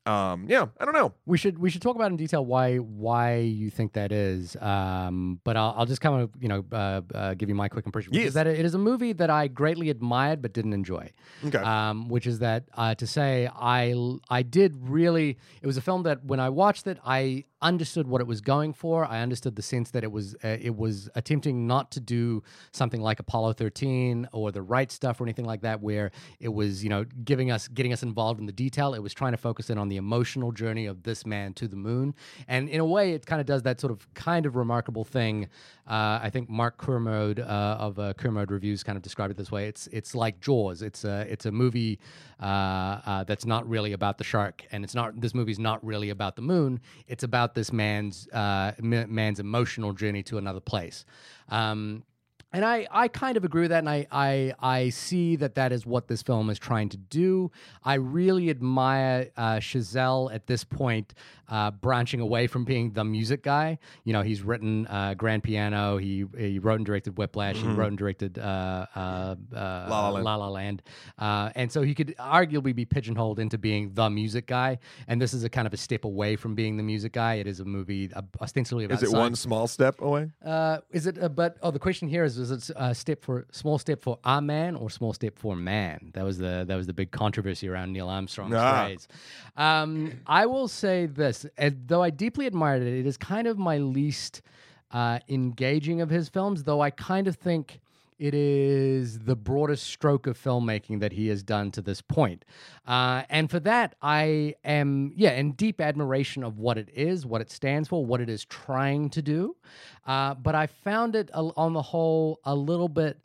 [0.08, 1.14] um, yeah, I don't know.
[1.26, 4.56] We should we should talk about in detail why why you think that is.
[4.62, 7.86] Um, but I'll, I'll just kind of you know uh, uh, give you my quick
[7.86, 8.28] impression, Yes.
[8.30, 11.12] is that it is a movie that I greatly admired but didn't enjoy.
[11.46, 11.58] Okay.
[11.60, 13.94] Um, which is that uh, to say I
[14.30, 18.22] I did really it was a film that when I watched it I understood what
[18.22, 19.06] it was going for.
[19.06, 23.02] I understood the sense that it was uh, it was attempting not to do something
[23.02, 26.90] like Apollo 13 or the right stuff or anything like that, where it was you
[26.90, 28.94] know giving us getting us involved in the detail.
[28.94, 31.76] It was trying to focus in on the emotional journey of this man to the
[31.76, 32.14] moon,
[32.48, 35.50] and in a way, it kind of does that sort of kind of remarkable thing.
[35.88, 39.52] Uh, I think Mark Kermode uh, of uh, Kermode Reviews kind of described it this
[39.52, 39.68] way.
[39.68, 40.82] It's it's like Jaws.
[40.82, 42.00] It's a it's a movie
[42.42, 42.46] uh,
[43.06, 46.36] uh, that's not really about the shark, and it's not this movie's not really about
[46.36, 46.82] the moon.
[47.08, 51.06] It's about this man's uh, man's emotional journey to another place.
[51.50, 52.04] Um,
[52.54, 55.74] and I, I kind of agree with that, and I, I, I see that that
[55.74, 57.52] is what this film is trying to do.
[57.84, 61.14] I really admire uh, Chazelle at this point,
[61.50, 63.78] uh, branching away from being the music guy.
[64.04, 65.98] You know, he's written uh, Grand Piano.
[65.98, 67.58] He he wrote and directed Whiplash.
[67.58, 70.26] He wrote and directed uh, uh, uh, La La Land.
[70.26, 70.84] La La Land.
[71.18, 74.80] Uh, and so he could arguably be pigeonholed into being the music guy.
[75.08, 77.36] And this is a kind of a step away from being the music guy.
[77.36, 79.20] It is a movie uh, ostensibly about Is it science.
[79.22, 80.32] one small step away?
[80.44, 81.22] Uh, is it?
[81.22, 84.20] Uh, but oh, the question here is: Is it a step for small step for
[84.24, 86.12] a man or small step for man?
[86.14, 88.86] That was the that was the big controversy around Neil Armstrong's Ah.
[88.86, 89.08] phrase.
[89.56, 93.58] Um, I will say this: and though I deeply admired it, it is kind of
[93.58, 94.42] my least
[94.92, 96.64] uh, engaging of his films.
[96.64, 97.80] Though I kind of think
[98.20, 102.46] it is the broadest stroke of filmmaking that he has done to this point.
[102.88, 107.42] Uh, and for that, I am, yeah, in deep admiration of what it is, what
[107.42, 109.56] it stands for, what it is trying to do.
[110.06, 113.20] Uh, but I found it, on the whole, a little bit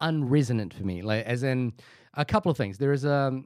[0.00, 1.02] unresonant for me.
[1.02, 1.72] Like, as in,
[2.14, 2.78] a couple of things.
[2.78, 3.42] There is a.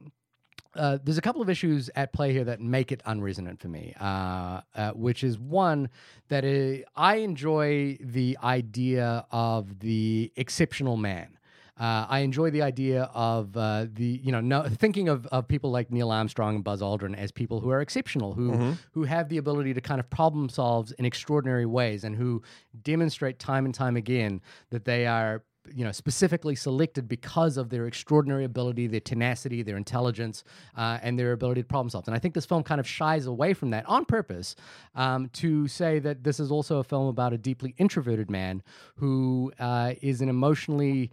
[0.75, 3.93] Uh, there's a couple of issues at play here that make it unresonant for me,
[3.99, 5.89] uh, uh, which is one
[6.27, 11.37] that uh, I enjoy the idea of the exceptional man.
[11.77, 15.71] Uh, I enjoy the idea of uh, the you know no, thinking of, of people
[15.71, 19.37] like Neil Armstrong and Buzz Aldrin as people who are exceptional, who who have the
[19.37, 22.41] ability to kind of problem solve in extraordinary ways, and who
[22.81, 27.87] demonstrate time and time again that they are you know specifically selected because of their
[27.87, 30.43] extraordinary ability, their tenacity, their intelligence,
[30.75, 32.07] uh, and their ability to problem solve.
[32.07, 34.55] And I think this film kind of shies away from that on purpose
[34.95, 38.63] um, to say that this is also a film about a deeply introverted man
[38.95, 41.11] who uh, is an emotionally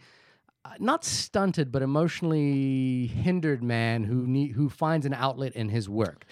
[0.64, 5.88] uh, not stunted but emotionally hindered man who need, who finds an outlet in his
[5.88, 6.24] work.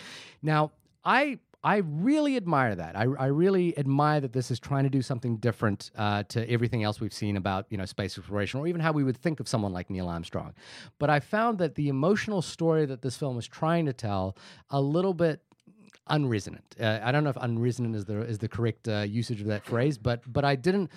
[0.42, 0.70] Now,
[1.04, 2.96] I I really admire that.
[2.96, 6.84] I, I really admire that this is trying to do something different uh, to everything
[6.84, 9.48] else we've seen about you know space exploration, or even how we would think of
[9.48, 10.54] someone like Neil Armstrong.
[10.98, 14.36] But I found that the emotional story that this film is trying to tell
[14.70, 15.42] a little bit
[16.08, 16.76] unresonant.
[16.80, 19.64] Uh, I don't know if unresonant is the is the correct uh, usage of that
[19.64, 20.90] phrase, but but I didn't.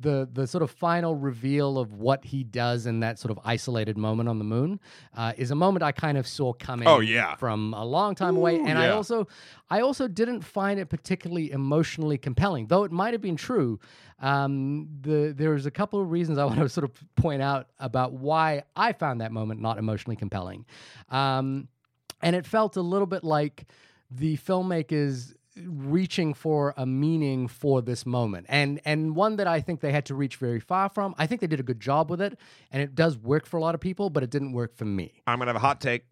[0.00, 3.98] The, the sort of final reveal of what he does in that sort of isolated
[3.98, 4.80] moment on the moon
[5.14, 7.34] uh, is a moment I kind of saw coming Oh, yeah.
[7.36, 8.56] from a long time away.
[8.58, 9.28] And I also
[9.68, 13.78] I also didn't find it particularly emotionally compelling though it might have been true.
[14.20, 18.12] Um, the there's a couple of reasons I want to sort of point out about
[18.14, 20.64] why I found that moment not emotionally compelling.
[21.10, 21.68] Um,
[22.22, 23.66] and it felt a little bit like
[24.10, 25.34] the filmmakers
[25.66, 30.04] reaching for a meaning for this moment and and one that I think they had
[30.06, 32.38] to reach very far from I think they did a good job with it
[32.70, 35.22] and it does work for a lot of people but it didn't work for me
[35.26, 36.04] I'm gonna have a hot take.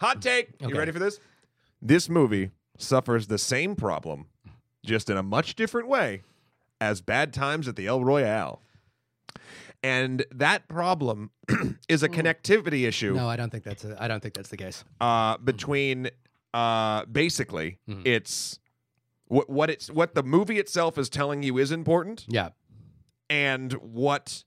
[0.00, 0.50] Hot take.
[0.60, 1.18] You ready for this?
[1.82, 4.26] this movie suffers the same problem,
[4.84, 6.22] just in a much different way,
[6.80, 8.62] as Bad Times at the El Royale.
[9.82, 11.30] And that problem
[11.88, 14.56] is a connectivity issue No, I don't think that's a, I don't think that's the
[14.56, 14.84] case.
[15.00, 16.10] uh, between
[16.54, 18.06] uh, basically Mhm.
[18.06, 18.58] it's
[19.28, 22.50] what what it's what the movie itself is telling you is important Yeah.
[23.30, 24.44] and what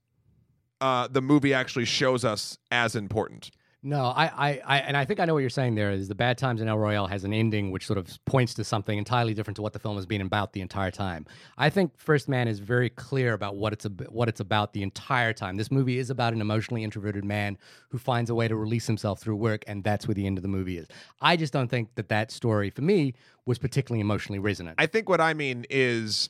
[0.82, 3.52] uh, the movie actually shows us as important.
[3.84, 5.74] No, I, I, I, and I think I know what you're saying.
[5.74, 8.54] There is the Bad Times in El Royale has an ending which sort of points
[8.56, 11.26] to something entirely different to what the film has been about the entire time.
[11.58, 14.84] I think First Man is very clear about what it's ab- what it's about the
[14.84, 15.58] entire time.
[15.58, 17.58] This movie is about an emotionally introverted man
[17.90, 20.44] who finds a way to release himself through work, and that's where the end of
[20.44, 20.88] the movie is.
[21.20, 23.16] I just don't think that that story for me
[23.48, 24.76] was particularly emotionally resonant.
[24.80, 26.30] I think what I mean is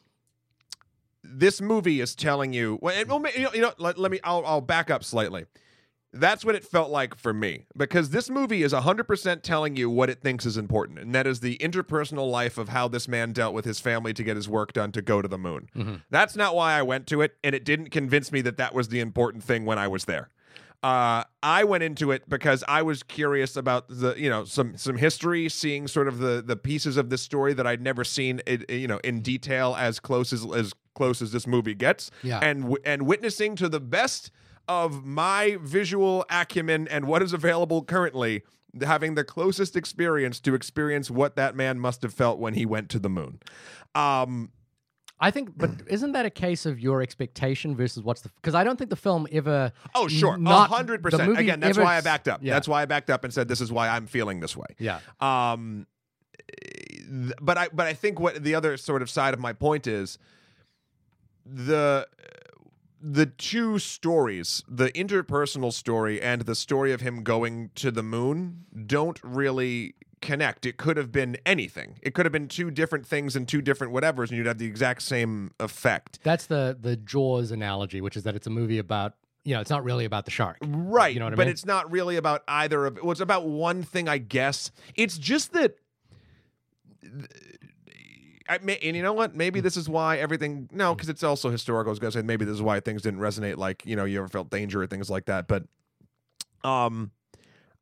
[1.22, 2.80] this movie is telling you.
[2.82, 4.22] Well, you know let, let me.
[4.24, 5.48] I'll, I'll back up slightly.
[6.14, 10.10] That's what it felt like for me because this movie is 100% telling you what
[10.10, 13.54] it thinks is important, and that is the interpersonal life of how this man dealt
[13.54, 15.70] with his family to get his work done to go to the moon.
[15.76, 15.96] Mm-hmm.
[16.10, 18.90] That's not why I went to it, and it didn't convince me that that was
[18.90, 20.30] the important thing when I was there.
[20.84, 24.98] Uh, I went into it because I was curious about the you know some some
[24.98, 28.68] history, seeing sort of the the pieces of this story that I'd never seen it,
[28.70, 32.40] you know in detail as close as as close as this movie gets, Yeah.
[32.42, 34.32] and w- and witnessing to the best
[34.68, 38.44] of my visual acumen and what is available currently,
[38.82, 42.90] having the closest experience to experience what that man must have felt when he went
[42.90, 43.40] to the moon.
[43.96, 44.52] Um,
[45.20, 48.30] I think, but isn't that a case of your expectation versus what's the?
[48.30, 49.72] Because I don't think the film ever.
[49.94, 51.38] oh, sure, hundred percent.
[51.38, 52.42] Again, that's ever why I backed up.
[52.44, 52.54] Yeah.
[52.54, 54.68] That's why I backed up and said this is why I'm feeling this way.
[54.80, 55.00] Yeah.
[55.20, 55.86] Um,
[57.42, 60.18] but I but I think what the other sort of side of my point is
[61.46, 62.08] the
[63.02, 68.66] the two stories, the interpersonal story and the story of him going to the moon,
[68.86, 70.66] don't really connect.
[70.66, 71.98] It could have been anything.
[72.02, 74.68] It could have been two different things and two different whatevers, and you'd have the
[74.68, 76.20] exact same effect.
[76.24, 79.72] That's the the Jaws analogy, which is that it's a movie about you know it's
[79.72, 80.58] not really about the shark.
[80.62, 81.14] Right.
[81.14, 81.48] You know what I but mean?
[81.48, 84.72] But it's not really about either of well, it's about one thing, I guess.
[84.96, 85.76] It's just that
[88.54, 89.36] I may, and you know what?
[89.36, 89.64] Maybe Hmm.
[89.64, 91.90] this is why everything no, because it's also historical.
[91.90, 94.20] I was gonna say maybe this is why things didn't resonate like, you know, you
[94.20, 95.48] ever felt danger or things like that.
[95.48, 95.64] But
[96.64, 97.12] um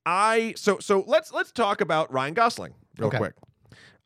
[0.06, 3.18] I so so let's let's talk about Ryan Gosling real Okay.
[3.18, 3.34] quick.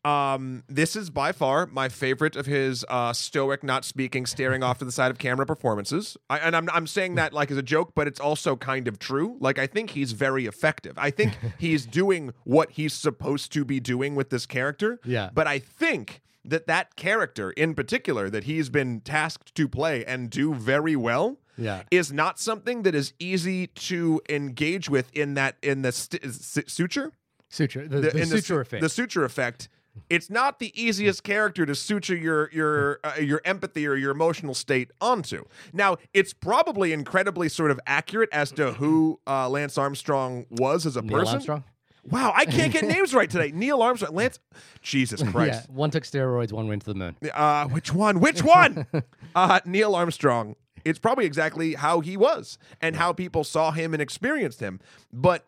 [0.04, 4.76] Um, this is by far my favorite of his uh, stoic, not speaking, staring off
[4.80, 6.18] to the side of camera performances.
[6.28, 8.98] I, and I'm I'm saying that like as a joke, but it's also kind of
[8.98, 9.38] true.
[9.40, 10.92] Like I think he's very effective.
[10.98, 15.00] I think he's doing what he's supposed to be doing with this character.
[15.06, 15.30] Yeah.
[15.32, 20.30] But I think that that character in particular that he's been tasked to play and
[20.30, 21.82] do very well Yeah.
[21.90, 26.58] is not something that is easy to engage with in that in the st- s-
[26.66, 27.12] suture
[27.48, 27.86] Suture.
[27.86, 28.82] The, the in suture su- effect.
[28.82, 29.68] The suture effect.
[30.10, 34.52] It's not the easiest character to suture your your uh, your empathy or your emotional
[34.54, 35.44] state onto.
[35.72, 40.96] Now, it's probably incredibly sort of accurate as to who uh, Lance Armstrong was as
[40.96, 41.34] a Neil person.
[41.34, 41.64] Armstrong.
[42.10, 43.50] Wow, I can't get names right today.
[43.54, 44.38] Neil Armstrong, Lance.
[44.82, 45.30] Jesus Yeah.
[45.30, 45.70] Christ.
[45.70, 46.52] One took steroids.
[46.52, 47.16] One went to the moon.
[47.32, 48.20] Uh, which one?
[48.20, 48.86] Which one?
[49.34, 50.56] uh, Neil Armstrong.
[50.84, 54.80] It's probably exactly how he was and how people saw him and experienced him.
[55.12, 55.46] But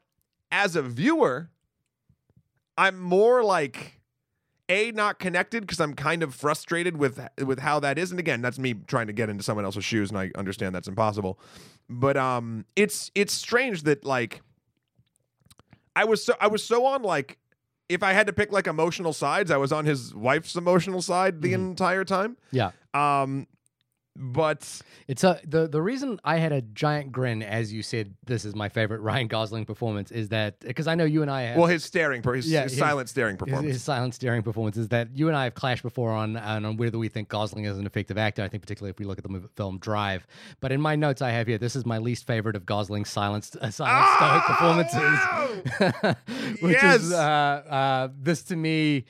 [0.50, 1.50] as a viewer,
[2.78, 4.00] I'm more like
[4.68, 8.10] a not connected because I'm kind of frustrated with with how that is.
[8.10, 10.88] And again, that's me trying to get into someone else's shoes, and I understand that's
[10.88, 11.38] impossible.
[11.88, 14.40] But um, it's it's strange that like
[15.96, 17.38] I was so I was so on like
[17.88, 21.42] if I had to pick like emotional sides, I was on his wife's emotional side
[21.42, 22.36] the entire time.
[22.50, 22.70] Yeah.
[22.94, 23.46] Um,
[24.18, 28.44] but It's a the the reason I had a giant grin as you said this
[28.44, 31.56] is my favorite Ryan Gosling performance is that because I know you and I have
[31.56, 33.72] well, his staring, per- his, Yeah, his his- silent staring his, performance.
[33.74, 36.98] his silent staring performance is that you and I have clashed before on on whether
[36.98, 38.42] we think Gosling is an effective actor.
[38.42, 40.26] I think particularly if we look at the movie, film Drive.
[40.60, 43.50] But in my notes I have here, this is my least favorite of Gosling's silent
[43.60, 45.18] uh, silent stoic performances,
[46.60, 47.02] which Yes!
[47.02, 49.04] is uh, uh, this to me.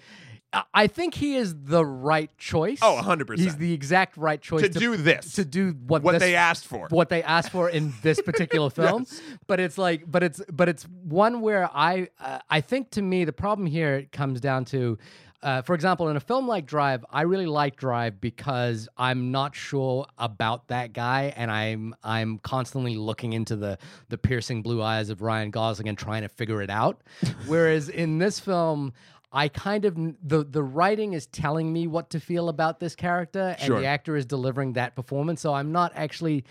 [0.75, 2.79] I- think he is the right choice.
[2.81, 3.39] Oh, 100%.
[3.39, 6.67] He's the exact right choice to do this, to do what what this- they asked
[6.67, 6.89] for.
[6.91, 9.07] what they asked for in this particular film
[9.47, 13.25] but it's like but it's but it's one where i uh, i think to me
[13.25, 14.97] the problem here comes down to
[15.43, 19.55] uh, for example, in a film like Drive, I really like Drive because I'm not
[19.55, 23.79] sure about that guy, and I'm I'm constantly looking into the
[24.09, 27.01] the piercing blue eyes of Ryan Gosling and trying to figure it out.
[27.47, 28.93] Whereas in this film,
[29.37, 29.95] I kind of
[30.27, 33.79] the the writing is telling me what to feel about this character, and Sure.
[33.81, 35.43] the actor is delivering that performance.
[35.43, 36.45] So I'm not actually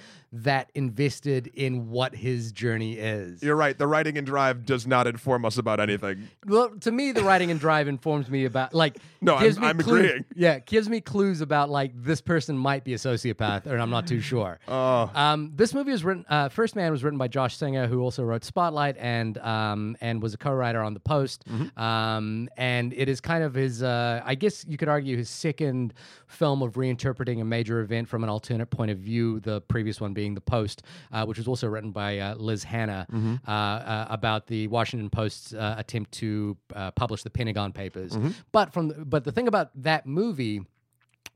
[0.44, 3.42] that invested in what his journey is.
[3.42, 3.78] You're right.
[3.78, 6.28] The writing and drive does not inform us about anything.
[6.46, 8.98] Well, to me, the writing and drive informs me about like.
[9.22, 10.26] No, gives I'm- me I'm clues- agreeing.
[10.36, 14.06] Yeah, gives me clues about like this person might be a sociopath, or I'm not
[14.06, 14.60] too sure.
[14.68, 15.10] Oh.
[15.16, 16.26] Um, this movie was written.
[16.30, 20.22] Uh, First Man was written by Josh Singer, who also wrote Spotlight and um, and
[20.22, 21.44] was a co-writer on The Post.
[21.50, 21.80] Mm-hmm.
[21.82, 23.82] Um, and it is kind of his.
[23.82, 25.96] Uh, I guess you could argue his second
[26.28, 29.40] film of reinterpreting a major event from an alternate point of view.
[29.40, 33.06] The previous one being The Post, uh, which was also written by uh, Liz Hannah
[33.12, 33.36] Mm-hmm.
[33.48, 38.14] uh, uh, about the Washington Post's uh, attempt to uh, publish the Pentagon Papers.
[38.14, 38.32] Mm-hmm.
[38.52, 40.62] But from the, but the thing about that movie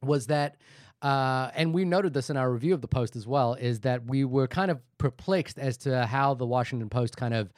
[0.02, 0.58] was that
[1.02, 4.06] uh, and we noted this in our review of the post as well is that
[4.06, 7.54] we were kind of perplexed as to how the washington post kind of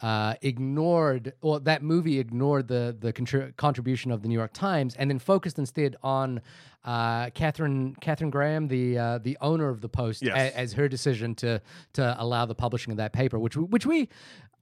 [0.00, 4.94] uh, ignored or that movie ignored the the contri- contribution of the New York Times
[4.96, 6.40] and then focused instead on
[6.84, 10.36] uh, Katharine Katharine Graham, the uh, the owner of the Post, Yes.
[10.36, 11.60] a- as her decision to
[11.94, 14.08] to allow the publishing of that paper, which we, which we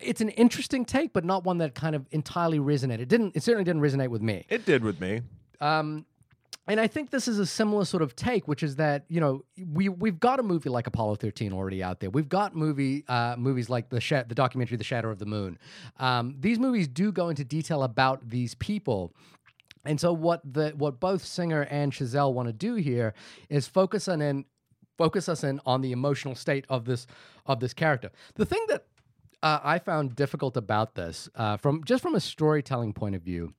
[0.00, 3.00] it's an interesting take, but not one that kind of entirely resonated.
[3.00, 4.44] It didn't it certainly didn't resonate with me.
[4.48, 5.20] It did with me.
[5.60, 6.04] Um,
[6.68, 9.44] and I think this is a similar sort of take, which is that you know
[9.72, 12.10] we we've got a movie like Apollo 13 already out there.
[12.10, 15.58] We've got movie uh, movies like the Sha- the documentary The Shadow of the Moon.
[15.98, 19.14] Um, these movies do go into detail about these people.
[19.84, 23.14] And so what the what both Singer and Chazelle want to do here
[23.48, 24.44] is focus on in
[24.98, 27.06] focus us in on the emotional state of this
[27.46, 28.10] of this character.
[28.34, 28.86] The thing that
[29.42, 33.54] uh, I found difficult about this, uh, from just from a storytelling point of view,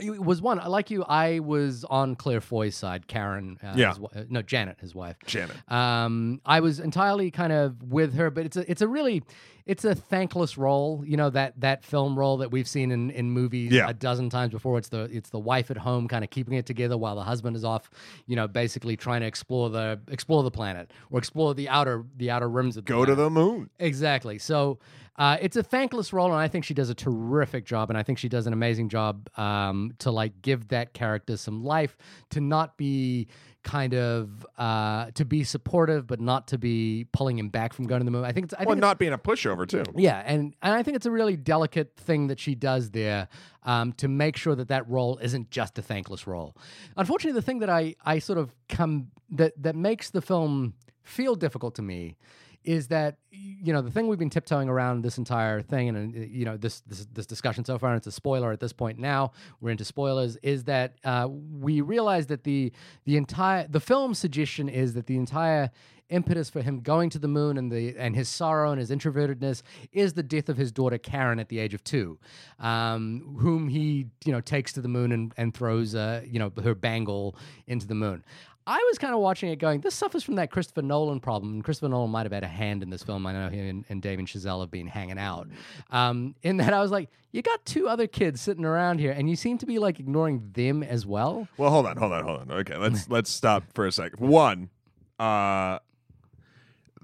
[0.00, 1.04] it was one like you.
[1.04, 3.58] I was on Claire Foy's side, Karen.
[3.62, 3.94] Uh, Yeah.
[4.12, 5.16] his no, Janet, his wife.
[5.26, 5.56] Janet.
[5.70, 9.22] Um, I was entirely kind of with her, but it's a it's a really
[9.66, 11.02] it's a thankless role.
[11.06, 13.88] You know that that film role that we've seen in, in movies Yeah.
[13.88, 14.76] a dozen times before.
[14.78, 17.56] It's the it's the wife at home, kind of keeping it together while the husband
[17.56, 17.90] is off.
[18.26, 22.30] You know, basically trying to explore the explore the planet or explore the outer the
[22.30, 23.70] outer rims of the Go to the moon.
[23.78, 24.38] Exactly.
[24.38, 24.78] So
[25.16, 28.02] uh, it's a thankless role, and I think she does a terrific job, and I
[28.02, 31.96] think she does an amazing job um, to like give that character some life,
[32.30, 33.28] to not be
[33.64, 38.00] kind of uh, to be supportive, but not to be pulling him back from going
[38.00, 38.24] to the moon.
[38.24, 38.54] I think it's.
[38.54, 39.82] I think Well, it's- not being a pushover too.
[39.96, 43.28] yeah, and, and I think it's a really delicate thing that she does there
[43.64, 46.56] um, to make sure that that role isn't just a thankless role.
[46.96, 51.34] Unfortunately, the thing that I, I sort of come that that makes the film feel
[51.34, 52.16] difficult to me
[52.64, 56.20] is that you know the thing we've been tiptoeing around this entire thing and uh,
[56.20, 58.98] you know this this, this discussion so far and it's a spoiler at this point
[58.98, 62.72] now we're into spoilers is that uh, we realize that the
[63.04, 65.70] the entire the film suggestion is that the entire
[66.10, 69.62] impetus for him going to the moon and the and his sorrow and his introvertedness
[69.92, 72.18] is the death of his daughter Karen at the age of two,
[72.58, 76.52] um, whom he you know takes to the moon and, and throws uh, you know
[76.62, 77.36] her bangle
[77.66, 78.24] into the moon.
[78.66, 81.52] I was kind of watching it going, this suffers from that Christopher Nolan problem.
[81.52, 83.26] And Christopher Nolan might have had a hand in this film.
[83.26, 85.48] I know him and, and Damien Chazelle have been hanging out.
[85.90, 89.28] Um, in that, I was like, you got two other kids sitting around here, and
[89.28, 91.48] you seem to be like ignoring them as well.
[91.56, 92.52] Well, hold on, hold on, hold on.
[92.52, 94.20] Okay, let's let's stop for a second.
[94.26, 94.70] One,
[95.18, 95.80] uh,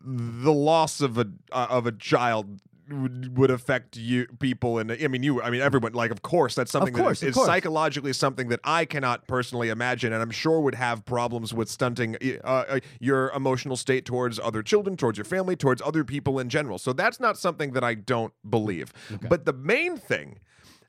[0.02, 2.60] the loss of a uh, of a child
[2.92, 6.54] would, would affect you people and I mean you I mean everyone like of course
[6.54, 10.30] that's something course, that of is psychologically something that I cannot personally imagine and I'm
[10.30, 15.18] sure would have problems with stunting uh, uh, your emotional state towards other children towards
[15.18, 16.78] your family towards other people in general.
[16.78, 18.92] So that's not something that I don't believe.
[19.28, 20.40] But the main thing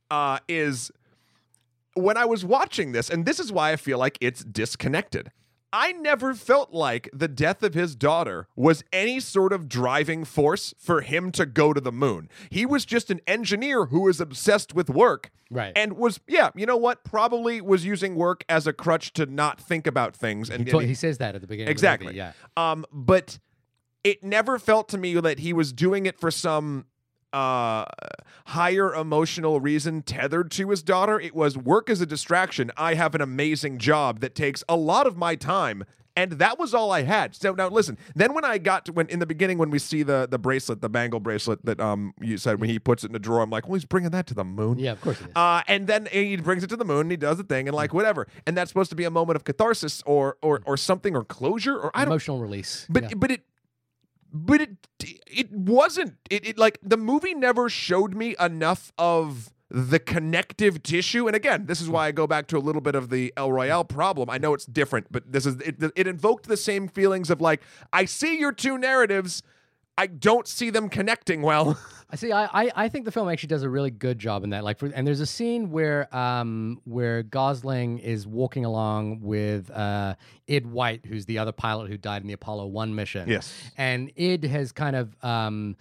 [0.10, 0.92] uh, is
[1.96, 5.32] when I was watching this, and this is why I feel like it's disconnected.
[5.74, 10.74] I never felt like the death of his daughter was any sort of driving force
[10.78, 12.30] for him to go to the moon.
[12.50, 15.32] He was just an engineer who was obsessed with work.
[15.50, 15.72] Right.
[15.76, 17.04] And was, yeah, you know what?
[17.04, 20.50] Probably was using work as a crutch to not think about things.
[20.50, 21.72] And, He, and he says that at the beginning.
[21.72, 22.08] Exactly.
[22.08, 22.72] Of the movie, yeah.
[22.72, 23.40] um, but
[24.04, 26.86] it never felt to me that he was doing it for some
[27.34, 27.86] uh
[28.48, 33.16] higher emotional reason tethered to his daughter it was work as a distraction i have
[33.16, 35.84] an amazing job that takes a lot of my time
[36.18, 39.08] and that was all i had so now listen then when i got to when
[39.08, 42.38] in the beginning when we see the the bracelet the bangle bracelet that um you
[42.38, 44.34] said when he puts it in the drawer i'm like well he's bringing that to
[44.34, 45.28] the moon Yeah, of course is.
[45.36, 47.76] uh, and then he brings it to the moon and he does the thing and
[47.76, 51.16] like whatever and that's supposed to be a moment of catharsis or or or something
[51.16, 52.86] or closure or i don't Emotional release.
[52.90, 53.10] but Yeah.
[53.16, 53.42] but it
[54.32, 54.78] but it
[55.28, 61.28] it wasn't it, it like the movie never showed me enough of the connective tissue
[61.28, 63.52] and again this is why i go back to a little bit of the el
[63.52, 64.30] royale problem.
[64.30, 67.62] I know it's different but this is it, it invoked the same feelings of like
[67.94, 69.44] i see your two narratives
[70.02, 71.78] I don't see them connecting well.
[72.10, 72.32] I see.
[72.32, 74.64] I, I I think the film actually does a really good job in that.
[74.64, 80.16] Like, for, and there's a scene where um where Gosling is walking along with uh
[80.50, 83.30] Ed White, who's the other pilot who died in the Apollo One mission.
[83.30, 83.54] Yes.
[83.78, 85.76] and Ed has kind of um.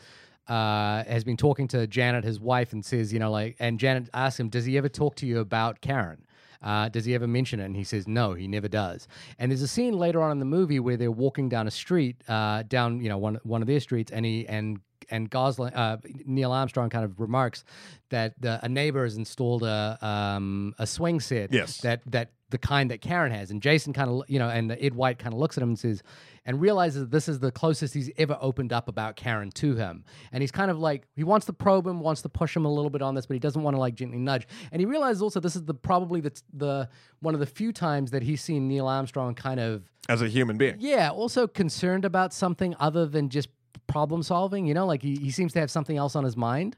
[0.49, 4.11] Uh, has been talking to Janet, his wife, and says, you know, like, and Janet
[4.13, 6.27] asks him, does he ever talk to you about Karen?
[6.63, 7.65] Uh, does he ever mention it?
[7.65, 9.09] And he says, no, he never does.
[9.39, 12.17] And there's a scene later on in the movie where they're walking down a street,
[12.29, 14.81] uh, down, you know, one one of their streets, and he and
[15.11, 17.65] and Gosling, uh, Neil Armstrong kind of remarks
[18.11, 21.53] that the, a neighbor has installed a um, a swing set.
[21.53, 21.79] Yes.
[21.79, 24.95] That that the kind that Karen has, and Jason kind of, you know, and Ed
[24.95, 26.03] White kind of looks at him and says,
[26.51, 30.43] and realizes this is the closest he's ever opened up about Karen to him, and
[30.43, 32.91] he's kind of like he wants to probe him, wants to push him a little
[32.91, 35.39] bit on this, but he doesn't want to like gently nudge, and he realizes also
[35.39, 36.89] this is the probably the the
[37.21, 40.59] one of the few times that he's seen Neil Armstrong kind of As a human
[40.59, 40.75] being.
[40.81, 43.49] yeah, also concerned about something other than just
[43.87, 44.67] problem solving.
[44.67, 46.77] You know, like he, he seems to have something else on his mind.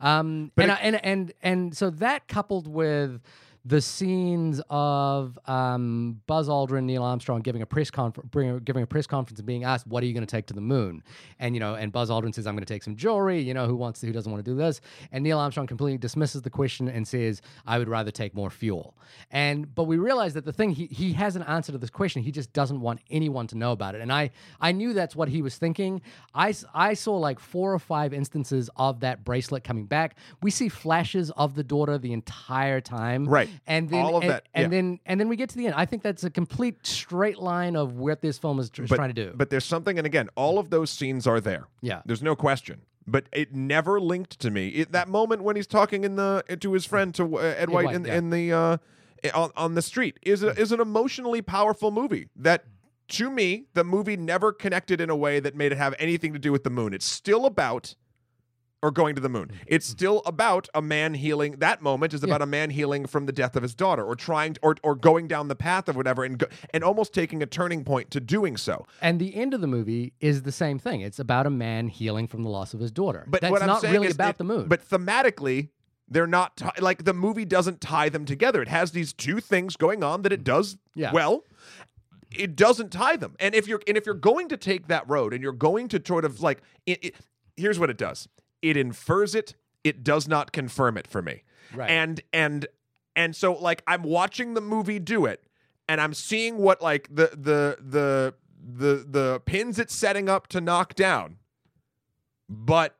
[0.00, 3.20] Um, and, I, and and and so that coupled with
[3.66, 9.06] the scenes of um, Buzz Aldrin, Neil Armstrong giving a press conference, giving a press
[9.06, 11.02] conference and being asked, "What are you going to take to the moon?"
[11.38, 13.66] And you know, and Buzz Aldrin says, "I'm going to take some jewelry." You know,
[13.66, 14.82] who wants, to, who doesn't want to do this?
[15.12, 18.94] And Neil Armstrong completely dismisses the question and says, "I would rather take more fuel."
[19.30, 22.22] And but we realize that the thing he he has an answer to this question.
[22.22, 24.02] He just doesn't want anyone to know about it.
[24.02, 26.02] And I I knew that's what he was thinking.
[26.34, 30.18] I I saw like four or five instances of that bracelet coming back.
[30.42, 33.26] We see flashes of the daughter the entire time.
[33.26, 33.48] Right.
[33.66, 35.74] And then All of and, that, and then and then we get to the end.
[35.76, 39.14] I think that's a complete straight line of what this film is but, trying to
[39.14, 39.32] do.
[39.34, 41.68] But there's something, and again, all of those scenes are there.
[41.80, 42.02] Yeah.
[42.04, 42.82] There's no question.
[43.06, 44.68] But it never linked to me.
[44.68, 47.86] It, that moment when he's talking in the to his friend to uh, Ed White,
[47.86, 48.16] White, in, yeah.
[48.16, 48.76] in the uh,
[49.34, 52.64] on, on the street is a, is an emotionally powerful movie that.
[53.08, 56.38] To me, the movie never connected in a way that made it have anything to
[56.38, 56.94] do with the moon.
[56.94, 57.96] It's still about
[58.84, 59.46] or going to the moon.
[59.46, 59.62] Mm-hmm.
[59.66, 59.92] It's mm-hmm.
[59.92, 61.52] still about a man healing.
[61.52, 64.56] That moment is about a man healing from the death of his daughter, or trying,
[64.62, 67.82] or or going down the path of whatever, and go, and almost taking a turning
[67.82, 68.86] point to doing so.
[69.00, 71.00] And the end of the movie is the same thing.
[71.00, 73.24] It's about a man healing from the loss of his daughter.
[73.26, 74.68] But that's what I'm not really about it- the moon.
[74.68, 75.70] But thematically,
[76.06, 78.60] they're not ti- like the movie doesn't tie them together.
[78.60, 80.44] It has these two things going on that it mm-hmm.
[80.44, 81.12] does Yeah.
[81.12, 81.44] well.
[82.36, 83.34] It doesn't tie them.
[83.40, 86.02] And if you're and if you're going to take that road and you're going to
[86.04, 87.14] sort of like it, it,
[87.56, 88.28] here's what it does.
[88.64, 89.54] It infers it.
[89.84, 91.42] It does not confirm it for me.
[91.74, 91.90] Right.
[91.90, 92.66] And and
[93.14, 95.44] and so like I'm watching the movie do it
[95.86, 98.34] and I'm seeing what like the the the
[98.66, 101.36] the the pins it's setting up to knock down.
[102.48, 102.96] But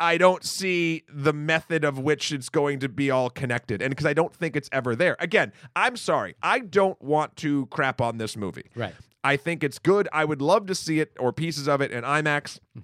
[0.00, 3.80] I don't see the method of which it's going to be all connected.
[3.80, 5.16] And because I don't think it's ever there.
[5.20, 6.34] Again, I'm sorry.
[6.42, 8.70] I don't want to crap on this movie.
[8.74, 8.94] right.
[9.26, 10.06] I think it's good.
[10.12, 12.58] I would love to see it or pieces of it in IMAX.
[12.74, 12.80] Hmm.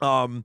[0.00, 0.44] Um,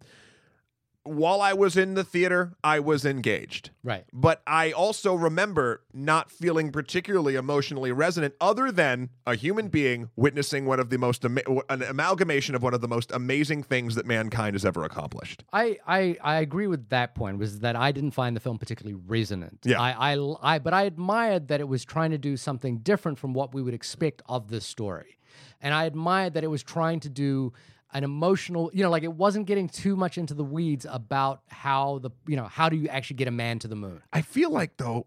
[1.04, 3.72] while I was in the theater, I was engaged.
[3.84, 4.04] Right.
[4.14, 10.66] But I also remember not feeling particularly emotionally resonant, other than a human being witnessing
[10.66, 14.06] one of the most ama- an amalgamation of one of the most amazing things that
[14.06, 15.44] mankind has ever accomplished.
[15.52, 17.40] I, I I agree with that point.
[17.40, 19.60] Was that I didn't find the film particularly resonant.
[19.64, 19.82] Yeah.
[19.82, 23.34] I, I I but I admired that it was trying to do something different from
[23.34, 25.18] what we would expect of this story,
[25.60, 27.54] and I admired that it was trying to do
[27.94, 28.70] an emotional.
[28.74, 32.36] You know, like it wasn't getting too much into the weeds about how the you
[32.36, 34.02] know how do you actually get a man to the moon.
[34.14, 35.06] I feel like though,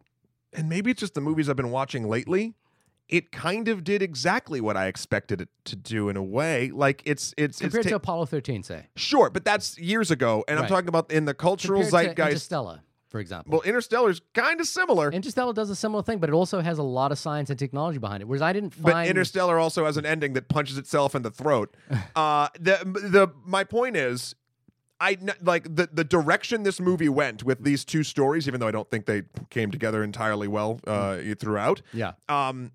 [0.53, 2.55] and maybe it's just the movies I've been watching lately.
[3.09, 6.71] It kind of did exactly what I expected it to do in a way.
[6.71, 8.87] Like it's it's Compared it's to Apollo 13, say.
[8.97, 12.31] sure, but that's years ago, and I'm talking about in the cultural Compared to zeitgeist.
[12.33, 12.81] Interstellar,
[13.13, 13.53] for example.
[13.53, 15.13] well, Interstellar's kind of similar.
[15.13, 17.99] Interstellar does a similar thing, but it also has a lot of science and technology
[17.99, 18.27] behind it.
[18.27, 21.77] Whereas I didn't But Interstellar also has an ending that punches itself in the throat.
[22.17, 24.35] uh, the the my point is,
[24.99, 28.73] I like the the direction this movie went with these two stories, even though I
[28.73, 31.83] don't think they came together entirely well uh, throughout.
[31.93, 32.73] yeah, Um,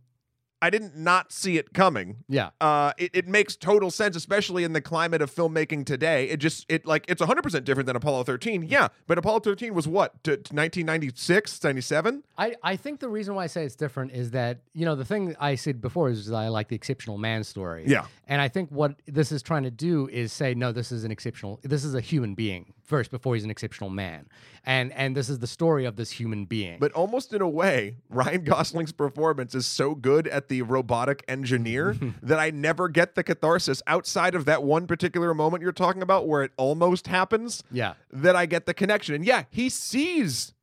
[0.62, 2.24] I didn't not see it coming.
[2.28, 2.50] yeah.
[2.60, 6.30] Uh, it, it makes total sense, especially in the climate of filmmaking today.
[6.30, 8.64] It just it like it's 100% different than Apollo 13.
[8.64, 10.24] Yeah, but Apollo 13 was what?
[10.24, 12.24] To, to 1996, 97?
[12.38, 15.06] I, I think the reason why I say it's different is that, you know, the
[15.06, 17.84] thing I said before is I like the exceptional man story.
[17.88, 18.06] Yeah.
[18.28, 21.12] And I think what this is trying to do is say, no, this is an
[21.12, 24.28] exceptional, this is a human being first before he's an exceptional man.
[24.64, 26.78] And and this is the story of this human being.
[26.80, 31.96] But almost in a way, Ryan Gosling's performance is so good at the robotic engineer
[32.24, 36.28] that I never get the catharsis outside of that one particular moment you're talking about
[36.28, 37.64] where it almost happens.
[37.72, 37.94] yeah.
[38.12, 39.14] That I get the connection.
[39.14, 40.54] And yeah, he sees,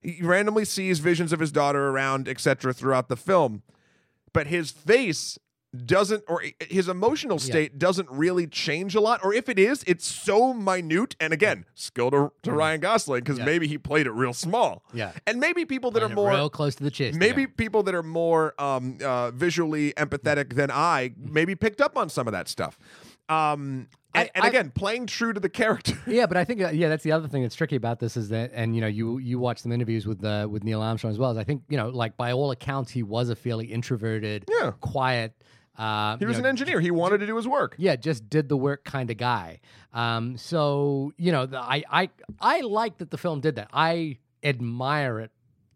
[0.00, 3.62] he randomly sees visions of his daughter around, etc., throughout the film.
[4.32, 5.38] But his face
[5.86, 10.04] doesn't or his emotional state doesn't really change a lot or if it is it's
[10.04, 13.44] so minute and again skill to, to Ryan Gosling because Yeah.
[13.44, 15.12] maybe he played it real small Yeah.
[15.28, 17.16] and maybe people that Playing are more real close to the chest.
[17.16, 17.48] maybe yeah.
[17.56, 22.26] people that are more um, uh, visually empathetic than I maybe picked up on some
[22.26, 22.76] of that stuff
[23.28, 26.62] um, and, I- and I- again playing true to the character Yeah, but I think
[26.62, 28.88] uh, yeah, that's the other thing that's tricky about this is that, and you know,
[28.88, 31.30] you you watch some interviews with uh, with Neil Armstrong as well.
[31.30, 34.72] Is I think you know, like by all accounts, he was a fairly introverted, Yeah.
[34.80, 35.32] quiet.
[35.76, 38.48] Uh, he was know, an engineer he wanted to do his work yeah, just did
[38.48, 39.60] the work kind of guy.
[39.92, 42.10] Um, so you know, the, I I
[42.40, 43.68] I like that the film did that.
[43.72, 45.30] I admire it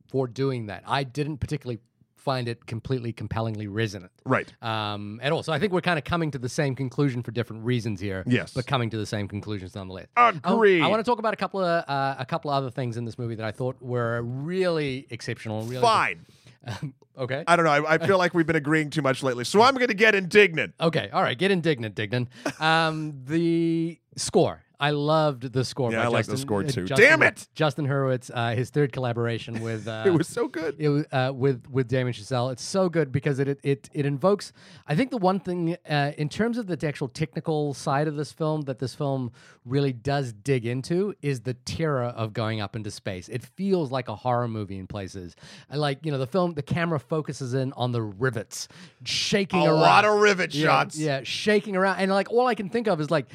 [0.09, 0.83] for doing that.
[0.87, 1.81] I didn't particularly
[2.17, 5.43] find it completely compellingly resonant right um, at all.
[5.43, 8.25] So I think we're kind of coming to the same conclusion for different reasons here.
[8.27, 8.55] Yes.
[8.55, 10.07] but coming to the same conclusions nonetheless.
[10.17, 10.81] Agreed.
[10.81, 13.05] I, want to talk about a couple of uh, a couple of other things in
[13.05, 15.65] this movie that I thought were really exceptional.
[15.65, 16.27] Really fine
[17.19, 17.45] okay.
[17.47, 19.75] I don't know I, I feel like we've been agreeing too much lately so I'm
[19.75, 21.09] gonna get indignant Okay.
[21.13, 21.37] All right.
[21.39, 22.27] Get indignant, Dignan.
[22.61, 24.64] Um, the score.
[24.81, 25.93] I loved the score.
[25.93, 26.85] Yeah, I like the score uh, too.
[26.85, 27.49] Justin- Damn it!
[27.55, 29.89] Justin Hurwitz, uh, his third collaboration with.
[29.95, 32.51] Uh, it was so good it was uh, with with Damien Chazelle.
[32.53, 34.53] It's so good because it it it invokes.
[34.87, 38.33] I think the one thing uh, in terms of the actual technical side of this
[38.33, 39.31] film that this film
[39.65, 43.29] really does dig into is the terror of going up into space.
[43.29, 45.37] It feels like a horror movie in places.
[45.71, 46.55] I like you know the film.
[46.55, 48.69] The camera focuses in on the rivets,
[49.05, 49.81] shaking a around.
[49.81, 53.01] lot of rivet Yeah, shots Yeah, shaking around, and like all I can think of
[53.01, 53.27] is like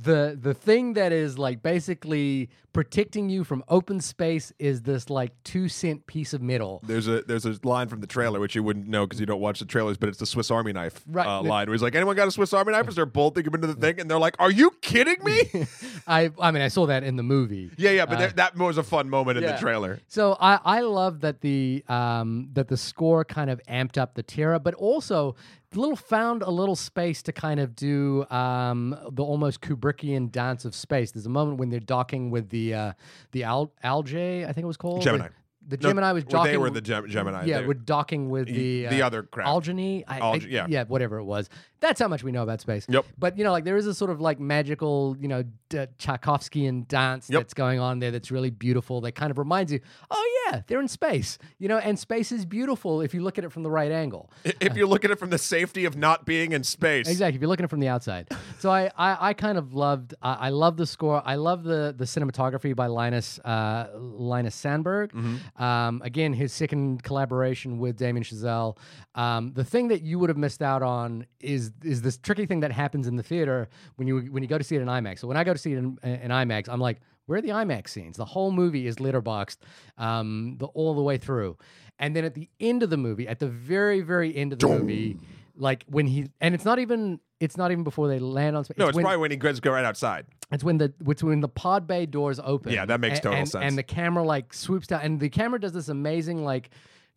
[0.00, 5.32] the the thing that is like basically protecting you from open space is this like
[5.42, 6.80] two cent piece of metal.
[6.86, 9.40] There's a there's a line from the trailer which you wouldn't know because you don't
[9.40, 11.26] watch the trailers, but it's the Swiss Army knife Right.
[11.26, 11.66] uh, line.
[11.66, 13.74] Where he's like, "Anyone got a Swiss Army knife?" As they're bolting him into the
[13.74, 15.40] thing, and they're like, "Are you kidding me?"
[16.06, 17.70] I I mean I saw that in the movie.
[17.76, 18.06] yeah, yeah.
[18.06, 19.52] But Uh, that was a fun moment in yeah.
[19.52, 19.98] the trailer.
[20.06, 24.22] So I, I love that the um, that the score kind of amped up the
[24.22, 25.34] terror, but also
[25.74, 30.74] little found a little space to kind of do um, the almost Kubrickian dance of
[30.74, 31.10] space.
[31.12, 32.92] There's a moment when they're docking with the uh,
[33.32, 35.28] the Al- Algae, I think it was called Gemini.
[35.66, 36.52] The No, Gemini was docking.
[36.52, 37.44] They were the Gem- Gemini.
[37.44, 39.46] yeah, They- we're docking with the the uh, other crap.
[39.48, 40.02] Algeny.
[40.08, 40.66] I, I- yeah.
[40.68, 41.50] yeah, whatever it was.
[41.80, 42.86] That's how much we know about space.
[42.88, 43.04] Yep.
[43.18, 46.88] But you know, like there is a sort of like magical, you know, d- Tchaikovskyan
[46.88, 47.40] dance Yep.
[47.40, 49.00] that's going on there that's really beautiful.
[49.00, 51.38] That kind of reminds you, oh yeah, they're in space.
[51.58, 54.30] You know, and space is beautiful if you look at it from the right angle.
[54.44, 57.08] If you look at it from the safety of not being in space.
[57.08, 57.36] Exactly.
[57.36, 58.28] If you're looking at it from the outside.
[58.58, 60.14] So I, I, I kind of loved.
[60.22, 61.22] I, I love the score.
[61.24, 65.38] I love the the cinematography by Linus uh, Linus Sandgren.
[65.60, 68.76] Um, again, his second collaboration with Damien Chazelle.
[69.14, 72.60] Um, the thing that you would have missed out on is is this tricky thing
[72.60, 75.20] that happens in the theater when you when you go to see it in IMAX.
[75.20, 77.50] So when I go to see it in, in IMAX, I'm like, where are the
[77.50, 78.16] IMAX scenes?
[78.16, 79.58] The whole movie is letterboxed
[79.96, 81.56] um, the, all the way through,
[81.98, 84.68] and then at the end of the movie, at the very very end of the
[84.68, 85.18] movie
[85.58, 88.78] like when he and it's not even it's not even before they land on space.
[88.78, 90.26] No, it's when, probably when he goes go right outside.
[90.50, 92.72] it's when the it's when the pod bay doors open.
[92.72, 93.64] Yeah, that makes total and, sense.
[93.64, 96.70] And the camera like swoops down, and the camera does this amazing like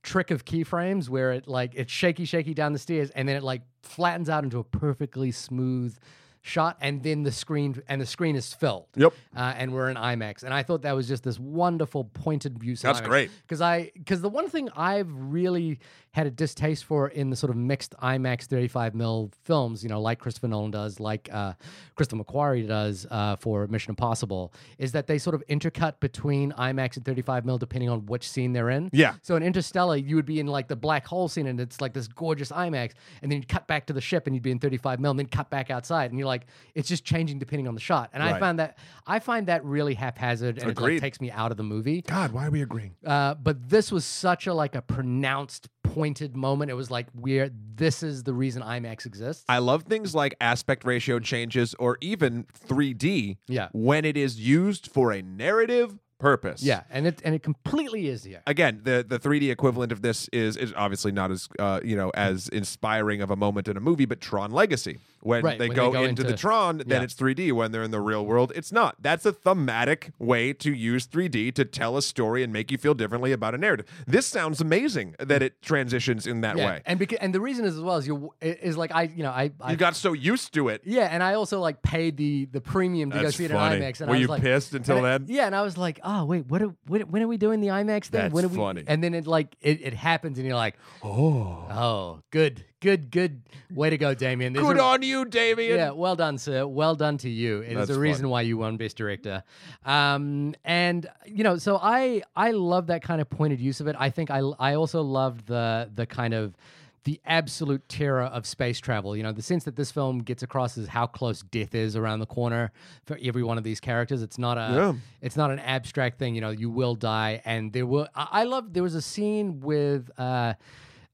[0.04, 3.44] trick of keyframes where it like it's shaky, shaky down the stairs, and then it
[3.44, 5.98] like flattens out into a perfectly smooth
[6.42, 8.88] shot, and then the screen and the screen is filled.
[8.96, 9.14] Yep.
[9.36, 12.82] Uh, and we're in IMAX, and I thought that was just this wonderful pointed use.
[12.82, 13.32] That's great.
[13.44, 15.80] because I because the one thing I've really
[16.14, 20.02] had a distaste for in the sort of mixed IMAX 35 mil films, you know,
[20.02, 21.54] like Christopher Nolan does, like uh,
[21.96, 26.98] Christopher McQuarrie does uh, for Mission Impossible, is that they sort of intercut between IMAX
[26.98, 28.90] and 35 mil depending on which scene they're in.
[28.92, 29.14] Yeah.
[29.22, 31.94] So in Interstellar, you would be in like the black hole scene, and it's like
[31.94, 34.60] this gorgeous IMAX, and then you cut back to the ship, and you'd be in
[34.60, 36.31] 35 mil, and then cut back outside, and you're like,
[36.76, 38.10] it's just changing depending on the shot.
[38.14, 38.40] And I Right.
[38.40, 41.64] found that I find that really haphazard, and it like, takes me out of the
[41.64, 42.02] movie.
[42.02, 42.96] God, why are we agreeing?
[43.06, 46.72] Uh, but this was such a like a pronounced pointed moment.
[46.72, 49.44] It was like we're this is the reason IMAX exists.
[49.50, 53.70] I love things like aspect ratio changes or even 3D Yeah.
[53.74, 56.64] when it is used for a narrative purpose.
[56.64, 58.42] yeah, and it and it completely is here.
[58.48, 62.12] Again, the the 3D equivalent of this is is obviously not as uh, you know
[62.16, 65.00] as inspiring of a moment in a movie, but Tron Legacy.
[65.24, 67.02] When, Right, they, when go they go into, the into- Tron, then yeah.
[67.04, 67.52] it's 3D.
[67.54, 68.96] When they're in the real world, it's not.
[69.00, 72.96] That's a thematic way to use 3D to tell a story and make you feel
[72.96, 73.86] differently about a narrative.
[74.08, 76.82] This sounds amazing that it transitions in that yeah, way.
[76.88, 79.30] and because and the reason is as well as you is like I you know
[79.30, 80.82] I, I You got so used to it.
[80.86, 83.76] yeah, and I also like paid the the premium to go see it funny.
[83.76, 84.02] in IMAX.
[84.02, 85.26] And Were I was you like, pissed until and I- then?
[85.30, 86.62] Yeah, and I was like, oh wait, what?
[86.62, 88.22] Are, when, when are we doing the IMAX thing?
[88.22, 88.56] That's when are we?
[88.58, 88.84] funny.
[88.88, 93.42] And then it like it, it happens, and you're like, Oh, oh, good, good, good.
[93.74, 94.54] Way to go, Damien.
[94.54, 95.78] There's good a- on you, Damien.
[95.78, 96.66] Yeah, well done, sir.
[96.68, 97.60] Well done to you.
[97.60, 99.44] It is That's the reason why you won Best Director.
[99.86, 103.96] Um, and you know, so I I love that kind of pointed use of it.
[103.98, 106.56] I think I I also loved the the kind of
[107.04, 109.18] the absolute terror of space travel.
[109.18, 112.20] You know, the sense that this film gets across is how close death is around
[112.20, 112.72] the corner
[113.06, 114.22] for every one of these characters.
[114.22, 114.94] It's not a Yeah.
[115.22, 116.36] it's not an abstract thing.
[116.36, 118.08] You know, you will die, and there will.
[118.14, 118.74] I, I love.
[118.74, 120.10] There was a scene with.
[120.18, 120.54] Uh,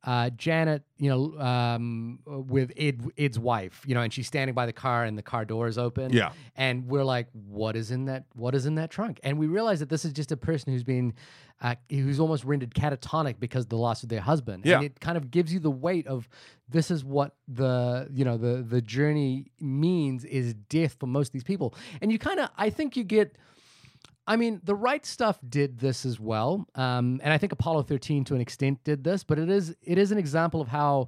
[0.03, 4.65] uh, Janet, you know, um, with Ed, Ed's wife, you know, and she's standing by
[4.65, 6.13] the car, and the car door is open.
[6.13, 6.31] Yeah.
[6.55, 8.23] and we're like, "What is in that?
[8.33, 10.83] What is in that trunk?" And we realize that this is just a person who's
[10.85, 11.13] been,
[11.61, 14.65] uh, who's almost rendered catatonic because of the loss of their husband.
[14.65, 14.75] Yeah.
[14.77, 16.29] and it kind of gives you the weight of
[16.69, 21.33] this is what the you know the the journey means is death for most of
[21.33, 23.37] these people, and you kind of, I think you get.
[24.29, 28.25] I mean, the right stuff did this as well, um, and I think Apollo 13
[28.25, 29.23] to an extent did this.
[29.23, 31.07] But it is it is an example of how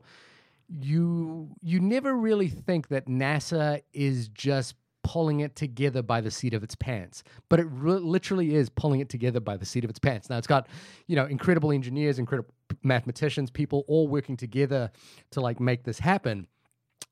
[0.69, 4.75] you you never really think that NASA is just
[5.09, 8.99] pulling it together by the seat of its pants, but it re- literally is pulling
[8.99, 10.29] it together by the seat of its pants.
[10.29, 10.67] Now it's got
[11.07, 12.53] you know incredible engineers, incredible
[12.83, 14.91] mathematicians, people all working together
[15.31, 16.45] to like make this happen.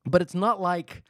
[0.06, 1.02] But it's not like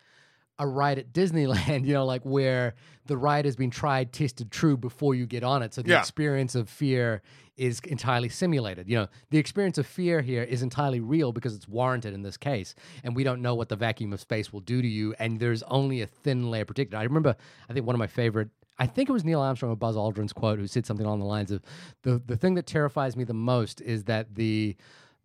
[0.60, 4.76] a ride at Disneyland, you know, like where the ride has been tried, tested, true
[4.78, 5.74] before you get on it.
[5.74, 6.00] So the Yeah.
[6.00, 7.22] experience of fear
[7.56, 8.88] is entirely simulated.
[8.90, 12.38] You know, the experience of fear here is entirely real because it's warranted in this
[12.38, 12.76] case.
[13.04, 15.16] And we don't know what the vacuum of space will do to you.
[15.20, 16.96] And there's only a thin layer protected.
[16.96, 17.36] I remember,
[17.70, 18.50] I think one of my favorite.
[18.80, 21.26] I think it was Neil Armstrong or Buzz Aldrin's quote who said something along the
[21.26, 21.64] lines of
[22.04, 24.76] the the thing that terrifies me the most is that the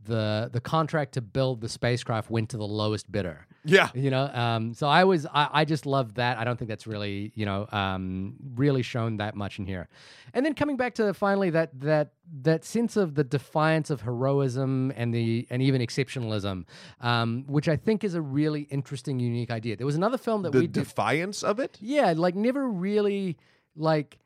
[0.04, 3.88] the the contract to build the spacecraft went to the lowest bidder Yeah.
[3.94, 6.86] you know um so i was I, I just love that i don't think that's
[6.86, 9.88] really you know um really shown that much in here
[10.34, 14.92] and then coming back to finally that that that sense of the defiance of heroism
[14.96, 16.64] and the and even exceptionalism
[17.00, 20.52] um which i think is a really interesting unique idea there was another film that
[20.52, 21.78] The we did defiance of it.
[21.80, 23.36] yeah, like never really
[23.76, 24.18] like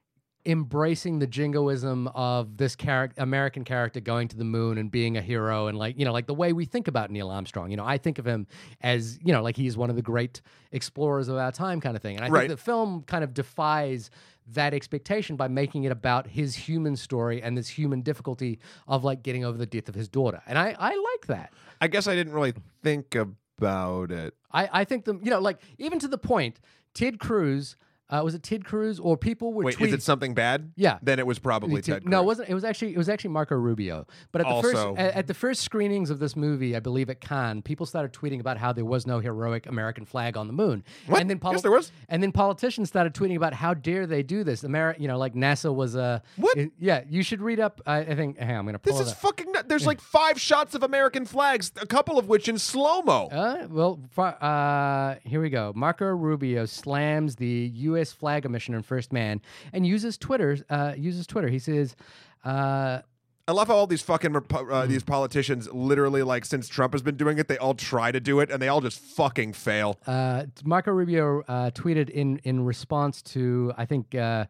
[0.46, 5.20] embracing the jingoism of this character American character going to the moon and being a
[5.20, 7.84] hero and like you know like the way we think about Neil Armstrong you know
[7.84, 8.46] I think of him
[8.80, 10.40] as you know like he's one of the great
[10.72, 12.48] explorers of our time kind of thing and I Right.
[12.48, 14.10] think the film kind of defies
[14.52, 19.24] that expectation by making it about his human story and this human difficulty of like
[19.24, 22.14] getting over the death of his daughter and I I like that I guess I
[22.14, 24.34] didn't really think about it.
[24.52, 26.60] I I think the you know like even to the point
[26.94, 27.76] Ted Cruz
[28.08, 30.72] uh, was it Ted Cruz or people were Wait, tweeting is it something bad?
[30.76, 30.98] Yeah.
[31.02, 32.08] Then it was probably Ted- Ted.
[32.08, 32.48] no, it wasn't.
[32.48, 34.06] It was actually it was actually Marco Rubio.
[34.32, 37.10] But at the Also- first at, at the first screenings of this movie, I believe
[37.10, 40.52] at Cannes, people started tweeting about how there was no heroic American flag on the
[40.52, 40.84] moon.
[41.06, 41.20] What?
[41.20, 41.90] And then Yes, there was.
[42.08, 44.62] And then politicians started tweeting about how dare they do this?
[44.62, 46.56] Ameri- you know, like NASA was a What?
[46.56, 47.80] it- yeah, you should read up.
[47.86, 48.38] I, I think.
[48.38, 49.18] Hang on, I'm gonna pull This is up.
[49.18, 49.52] fucking.
[49.52, 53.26] nut- There's like five shots of American flags, a couple of which in slow mo.
[53.32, 55.72] Uh, well, uh, here we go.
[55.74, 57.95] Marco Rubio slams the U.S.
[58.04, 59.40] flag emission in First Man
[59.72, 60.58] and uses Twitter.
[60.68, 61.48] Uh, uses Twitter.
[61.48, 61.96] He says,
[62.44, 63.00] uh,
[63.48, 64.72] I love how all these fucking repo- Hmm.
[64.72, 68.18] uh, these politicians, literally, like since Trump has been doing it, they all try to
[68.18, 69.98] do it and they all just fucking fail.
[70.06, 74.46] Uh, Marco Rubio uh, tweeted in in response to I think uh,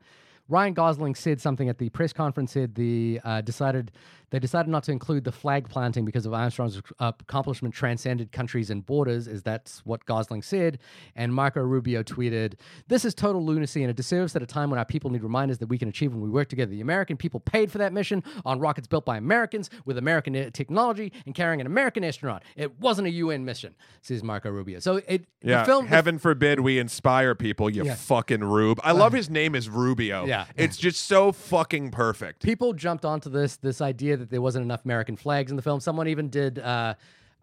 [0.48, 2.52] Ryan Gosling said something at the press conference.
[2.52, 3.90] Said the uh, decided
[4.30, 8.70] they decided not to include the flag planting because of Armstrong's uh, accomplishment transcended countries
[8.70, 9.28] and borders.
[9.28, 10.78] Is that's what Gosling said?
[11.14, 12.54] And Marco Rubio tweeted,
[12.88, 15.58] "This is total lunacy and a disservice at a time when our people need reminders
[15.58, 16.70] that we can achieve when we work together.
[16.70, 20.50] The American people paid for that mission on rockets built by Americans with American uh,
[20.52, 22.42] technology and carrying an American astronaut.
[22.56, 24.78] It wasn't a UN mission," says Marco Rubio.
[24.80, 27.94] So it Yeah, the film heaven forbid we inspire people, you Yeah.
[27.94, 28.80] fucking rube.
[28.84, 30.24] I love his name is Rubio.
[30.26, 30.35] Yeah.
[30.56, 32.42] It's just so fucking perfect.
[32.42, 35.80] people jumped onto this this idea that there wasn't enough American flags in the film.
[35.80, 36.94] Someone even did uh,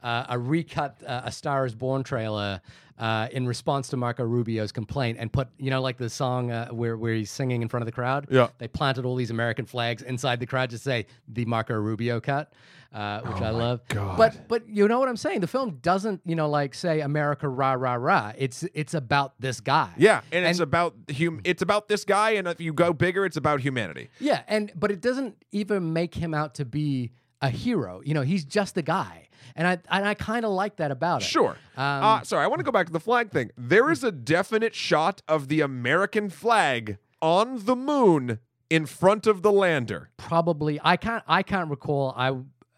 [0.03, 2.61] uh, a recut uh, a Star Is Born trailer
[2.99, 6.67] uh, in response to Marco Rubio's complaint and put you know like the song uh,
[6.69, 8.27] where where he's singing in front of the crowd.
[8.29, 8.49] Yeah.
[8.59, 12.53] they planted all these American flags inside the crowd to say the Marco Rubio cut.
[12.93, 14.17] Uh, which I love, Oh God.
[14.19, 15.39] but but you know what I'm saying.
[15.39, 18.33] The film doesn't you know like say America rah rah rah.
[18.37, 19.89] It's it's about this guy.
[19.97, 23.35] Yeah, and, it's about hum- It's about this guy, and if you go bigger, it's
[23.37, 24.09] about humanity.
[24.19, 27.13] Yeah, and but it doesn't even make him out to be
[27.43, 28.01] a hero.
[28.03, 31.21] You know, he's just a guy, and I and I kind of like that about
[31.21, 31.25] it.
[31.25, 31.51] Sure.
[31.77, 33.51] Um, uh, sorry, I want to go back to the flag thing.
[33.55, 38.39] There is a definite shot of the American flag on the moon
[38.69, 40.09] in front of the lander.
[40.17, 41.23] Probably, I can't.
[41.27, 42.13] I can't recall.
[42.17, 42.35] I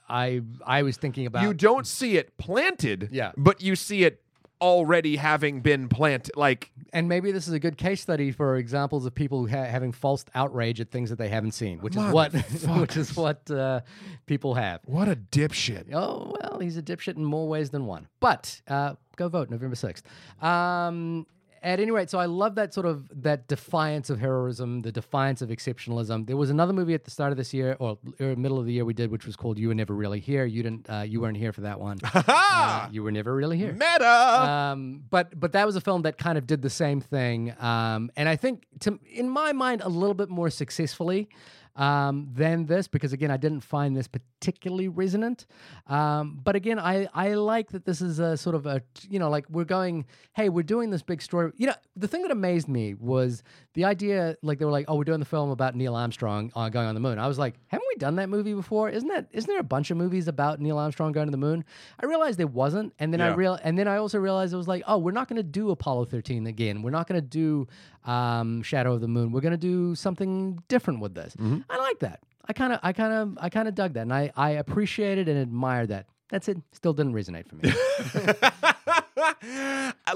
[0.10, 1.44] I I was thinking about.
[1.44, 3.32] You don't see it planted, Yeah.
[3.38, 4.22] but you see it
[4.62, 6.36] already having been planted.
[6.36, 9.66] Like, and maybe this is a good case study for examples of people who ha-
[9.66, 12.34] having false outrage at things that they haven't seen, which is what
[12.80, 13.82] which is what uh,
[14.26, 14.82] people have.
[14.86, 15.94] what a dipshit.
[15.94, 18.08] Oh well, he's a dipshit in more ways than one.
[18.20, 20.06] But uh, go vote November sixth.
[20.42, 21.26] Um,
[21.66, 25.42] at any rate, so I love that sort of that defiance of heroism, the defiance
[25.42, 26.28] of exceptionalism.
[26.28, 28.72] There was another movie at the start of this year or, or middle of the
[28.72, 31.20] year we did, which was called "You Were Never Really Here." You didn't, uh, you
[31.22, 31.98] weren't here for that one.
[32.58, 33.74] Uh, you were never really here.
[33.74, 34.08] Meta.
[34.08, 38.12] Um, but but that was a film that kind of did the same thing, um,
[38.16, 41.30] and I think to in my mind a little bit more successfully
[41.76, 45.46] um, than this because again I didn't find this particularly resonant.
[45.88, 49.30] Um, but again I I like that this is a sort of a you know
[49.30, 51.52] like we're going hey we're doing this big story.
[51.58, 54.96] You know the thing that amazed me was the idea like they were like oh
[54.96, 57.20] we're doing the film about Neil Armstrong uh, going on the moon.
[57.20, 58.90] I was like haven't we done that movie before?
[58.90, 61.66] Isn't that isn't there a bunch of movies about Neil Armstrong going to the moon?
[62.00, 64.68] I realized there wasn't, and then I real and then I also realized it was
[64.68, 66.82] like oh we're not going to do Apollo 13 again.
[66.82, 67.68] We're not going to do
[68.06, 69.32] um, Shadow of the Moon.
[69.32, 71.36] We're going to do something different with this.
[71.70, 72.20] I like that.
[72.48, 75.28] I kind of I kind of I kind of dug that, and I I appreciated
[75.28, 76.08] and admired that.
[76.30, 76.58] That's it.
[76.72, 77.72] Still didn't resonate for me.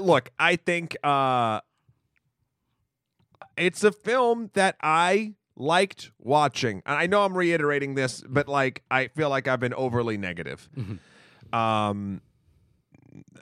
[0.00, 1.60] Look, I think uh,
[3.56, 6.82] it's a film that I liked watching.
[6.86, 10.68] And I know I'm reiterating this, but like I feel like I've been overly negative.
[11.52, 12.22] Um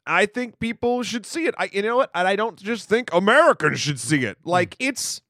[0.07, 1.55] I think people should see it.
[1.59, 2.11] I you know what?
[2.15, 4.39] And I don't just think Americans should see it.
[4.45, 5.21] Like it's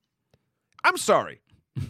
[0.83, 1.41] I'm sorry.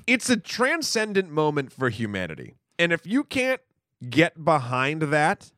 [0.06, 2.54] It's a transcendent moment for humanity.
[2.78, 3.60] And if you can't
[4.08, 5.52] get behind that,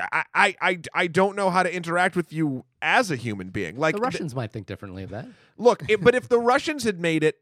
[0.00, 3.76] I, I, I, I don't know how to interact with you as a human being.
[3.76, 5.26] Like, the Russians might think differently of that.
[5.58, 7.38] look, it, but if the Russians had made it,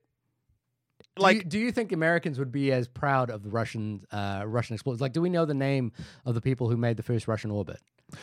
[1.16, 4.43] Do like, you, do you think Americans would be as proud of the Russian uh,
[4.47, 5.01] Russian explorers?
[5.01, 5.93] Like, do we know the name
[6.24, 7.81] of the people who made the first Russian orbit?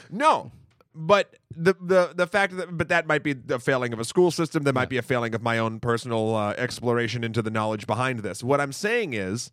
[0.09, 0.51] no.
[0.97, 4.31] But the the the fact that but that might be the failing of a school
[4.31, 4.63] system.
[4.63, 8.19] That might be a failing of my own personal uh, exploration into the knowledge behind
[8.19, 8.41] this.
[8.41, 9.51] What I'm saying is,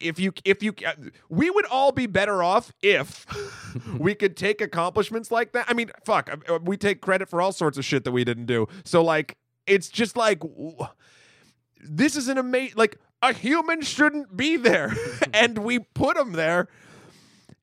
[0.00, 0.92] if you if you uh,
[1.28, 3.26] we would all be better off if
[3.98, 5.66] we could take accomplishments like that.
[5.68, 8.46] I mean, fuck, uh, we take credit for all sorts of shit that we didn't
[8.46, 8.66] do.
[8.84, 9.36] So like,
[9.66, 10.42] it's just like
[11.80, 14.92] this is an amazing like a human shouldn't be there,
[15.32, 16.68] and we put them there.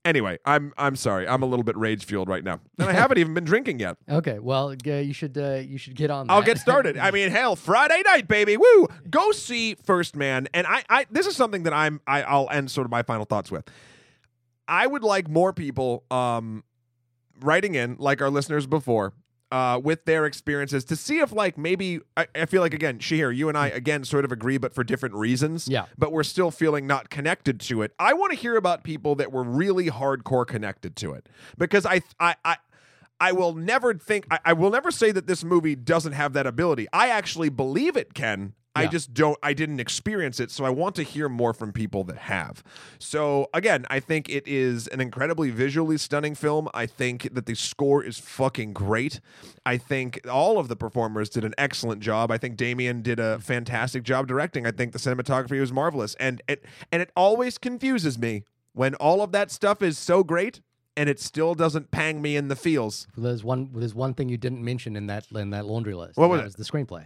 [0.04, 1.28] Anyway, I'm I'm sorry.
[1.28, 3.97] I'm a little bit rage fueled right now, and I haven't even been drinking yet.
[4.10, 6.30] Okay, well, uh, you should uh, you should get on.
[6.30, 6.97] I'll get started.
[6.97, 8.88] I mean, hell, Friday night, baby, woo!
[9.10, 12.72] Go see First Man, and I, I this is something that I'm, I, I'll end
[12.72, 13.64] sort of my final thoughts with.
[14.68, 16.64] I would like more people, um,
[17.39, 19.14] writing in like our listeners before,
[19.52, 23.36] uh, with their experiences to see if like maybe I, I feel like again, Shahir,
[23.36, 25.68] you and I again sort of agree, but for different reasons.
[25.68, 25.86] Yeah.
[25.97, 27.93] But we're still feeling not connected to it.
[27.99, 31.28] I want to hear about people that were really hardcore connected to it
[31.58, 32.58] because I, I, I.
[33.22, 36.47] I will never think I, I will never say that this movie doesn't have that
[36.47, 36.88] ability.
[36.91, 38.53] I actually believe it can.
[38.74, 42.03] I just don't I didn't experience it, so I want to hear more from people
[42.05, 42.63] that have.
[42.99, 46.69] So again, I think it is an incredibly visually stunning film.
[46.74, 49.19] I think that the score is fucking great.
[49.65, 52.32] I think all of the performers did an excellent job.
[52.32, 54.65] I think Damien did a fantastic job directing.
[54.65, 56.15] I think the cinematography was marvelous.
[56.15, 58.43] And it and it always confuses me
[58.74, 60.61] when all of that stuff is so great
[60.98, 63.08] and it still doesn't pang me in the feels.
[63.16, 63.70] There's one.
[63.74, 66.18] There's one thing you didn't mention in that in that laundry list.
[66.18, 67.06] What was was the screenplay,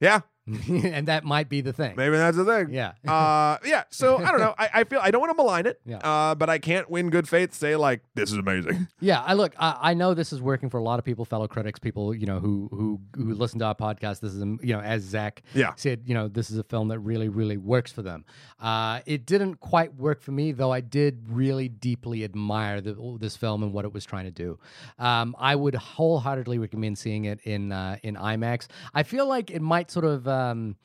[0.00, 0.20] Yeah,
[0.68, 1.96] and that might be the thing.
[1.96, 2.72] maybe that's the thing.
[2.72, 2.92] Yeah.
[3.08, 3.84] uh, yeah.
[3.90, 4.54] So I don't know.
[4.56, 5.80] I, I feel I don't want to malign it.
[5.84, 5.96] Yeah.
[5.98, 8.88] Uh, but I can't win good faith say like this is amazing.
[9.00, 9.54] Yeah, I look.
[9.58, 12.26] I, I know this is working for a lot of people, fellow critics, people you
[12.26, 14.20] know who who who listen to our podcast.
[14.20, 15.72] This is um, you know, as Zach Yeah.
[15.76, 18.24] said, you know, this is a film that really really works for them.
[18.60, 20.72] Uh, it didn't quite work for me, though.
[20.72, 24.58] I did really deeply admire the, this film and what it was trying to do.
[24.98, 28.66] Um, I would wholeheartedly recommend seeing it in uh, in IMAX.
[28.94, 30.26] I feel like it might sort of.
[30.36, 30.76] Um,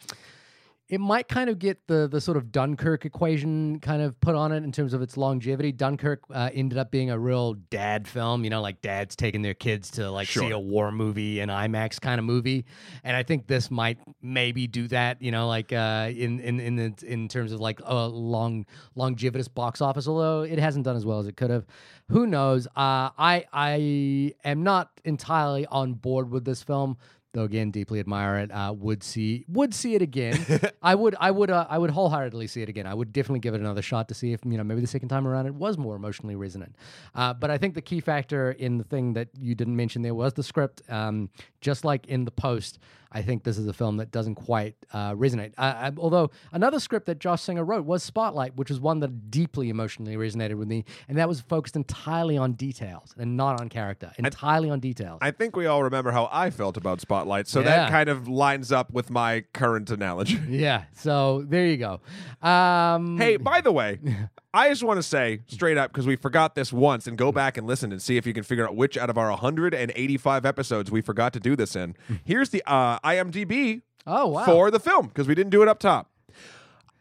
[0.91, 4.51] it might kind of get the the sort of Dunkirk equation kind of put on
[4.51, 5.71] it in terms of its longevity.
[5.71, 9.53] Dunkirk uh, ended up being a real dad film, you know, like dads taking their
[9.53, 12.65] kids to like see a war movie, an IMAX kind of movie,
[13.05, 16.75] and I think this might maybe do that, you know, like uh, in in in
[16.75, 20.09] the, in terms of like a long longevitous box office.
[20.09, 21.65] Although it hasn't done as well as it could have,
[22.09, 22.67] who knows?
[22.67, 26.97] Uh, I I am not entirely on board with this film
[27.33, 30.45] though again deeply admire it uh, would see would see it again.
[30.81, 32.85] I would i would uh, i would wholeheartedly see it again.
[32.85, 35.09] I would definitely give it another shot to see if you know maybe the second
[35.09, 36.75] time around it was more emotionally resonant.
[37.15, 40.15] Uh, but i think the key factor in the thing that you didn't mention there
[40.15, 41.29] was the script um,
[41.61, 42.79] just like in the post
[43.11, 46.79] i think this is a film that doesn't quite uh, resonate uh, I, although another
[46.79, 50.67] script that josh singer wrote was spotlight which was one that deeply emotionally resonated with
[50.67, 55.19] me and that was focused entirely on details and not on character entirely on details
[55.21, 57.65] I think we all remember how I felt about Spotlight, so Yeah.
[57.65, 60.39] that kind of lines up with my current analogy.
[60.49, 60.83] Yeah.
[60.93, 62.01] So there you go.
[62.47, 63.99] Um, hey, by the way,
[64.53, 67.57] I just want to say straight up because we forgot this once, and go back
[67.57, 70.91] and listen and see if you can figure out which out of our 185 episodes
[70.91, 71.95] we forgot to do this in.
[72.25, 74.45] Here's the uh, IMDb Oh wow.
[74.45, 76.09] for the film because we didn't do it up top.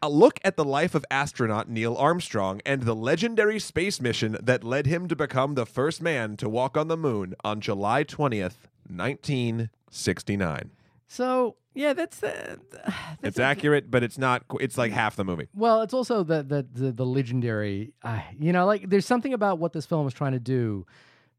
[0.01, 4.63] A look at the life of astronaut Neil Armstrong and the legendary space mission that
[4.63, 8.55] led him to become the first man to walk on the moon on July 20th,
[8.89, 10.71] 1969.
[11.07, 12.93] So yeah, that's uh, that's
[13.23, 14.43] It's a- accurate, but it's not.
[14.59, 15.47] It's like half the movie.
[15.53, 17.93] Well, it's also the the the, the legendary.
[18.03, 20.85] Uh, you know, like there's something about what this film is trying to do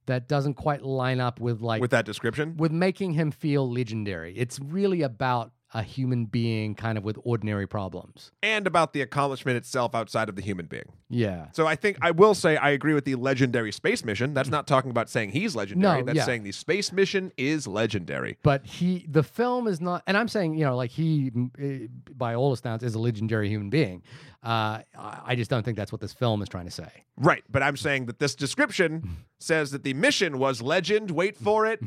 [0.06, 4.36] that doesn't quite line up with like With that description, with making him feel legendary.
[4.36, 8.30] It's really about a human being kind of with ordinary problems.
[8.42, 10.92] and about the accomplishment itself outside of the human being.
[11.08, 11.46] Yeah.
[11.52, 14.34] So I think I will say I agree with the legendary space mission.
[14.34, 16.00] That's not talking about saying he's legendary.
[16.00, 16.24] No, That's yeah.
[16.24, 18.38] saying the space mission is legendary.
[18.42, 22.34] But he, the film is not, and I'm saying, you know, like he, eh, by
[22.34, 24.02] all accounts, is a legendary human being.
[24.44, 27.04] Uh, I I just don't think that's what this film is trying to say.
[27.16, 31.10] Right, but I'm saying that this description says that the mission was legend.
[31.12, 31.80] Wait for it.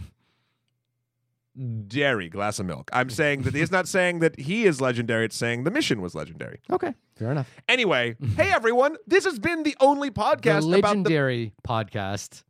[1.88, 2.90] Dairy glass of milk.
[2.92, 5.26] I'm saying that it's not saying that he is legendary.
[5.26, 6.60] It's saying the mission was legendary.
[6.70, 7.50] Okay, fair enough.
[7.70, 12.44] Anyway, hey everyone, this has been the only The podcast about the legendary podcast,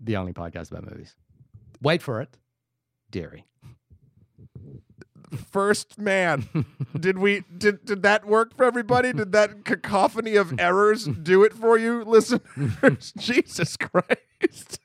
[0.00, 1.14] the only podcast about movies.
[1.82, 2.38] Wait for it,
[3.10, 3.44] Dairy.
[5.50, 6.48] first man.
[6.98, 9.12] did we did did that work for everybody?
[9.12, 13.12] Did that cacophony of errors do it for you, listeners?
[13.18, 14.80] Jesus Christ.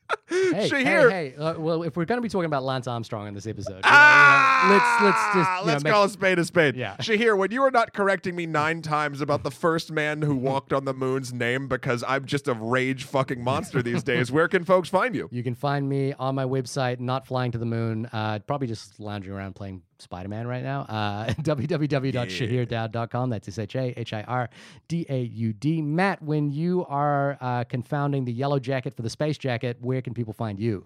[0.51, 1.09] Hey, Shahir.
[1.11, 1.35] hey, hey.
[1.37, 3.79] Uh, well, if we're going to be talking about Lance Armstrong in this episode, know,
[3.83, 6.75] Ah, know, let's let's just let's know, make- call a spade a spade.
[6.75, 6.95] Yeah.
[6.97, 10.73] Shahir, when you are not correcting me nine times about the first man who walked
[10.73, 14.63] on the moon's name because I'm just a rage fucking monster these days, where can
[14.63, 15.29] folks find you?
[15.31, 18.07] You can find me on my website, not flying to the moon.
[18.11, 20.81] Uh, probably just lounging around playing Spider Man right now.
[20.81, 23.29] Uh, www.shahirdaud.com.
[23.29, 24.49] That's S H A H I R
[24.87, 25.81] D A U D.
[25.81, 30.13] Matt, when you are uh, confounding the yellow jacket for the space jacket, where can
[30.13, 30.85] people find you?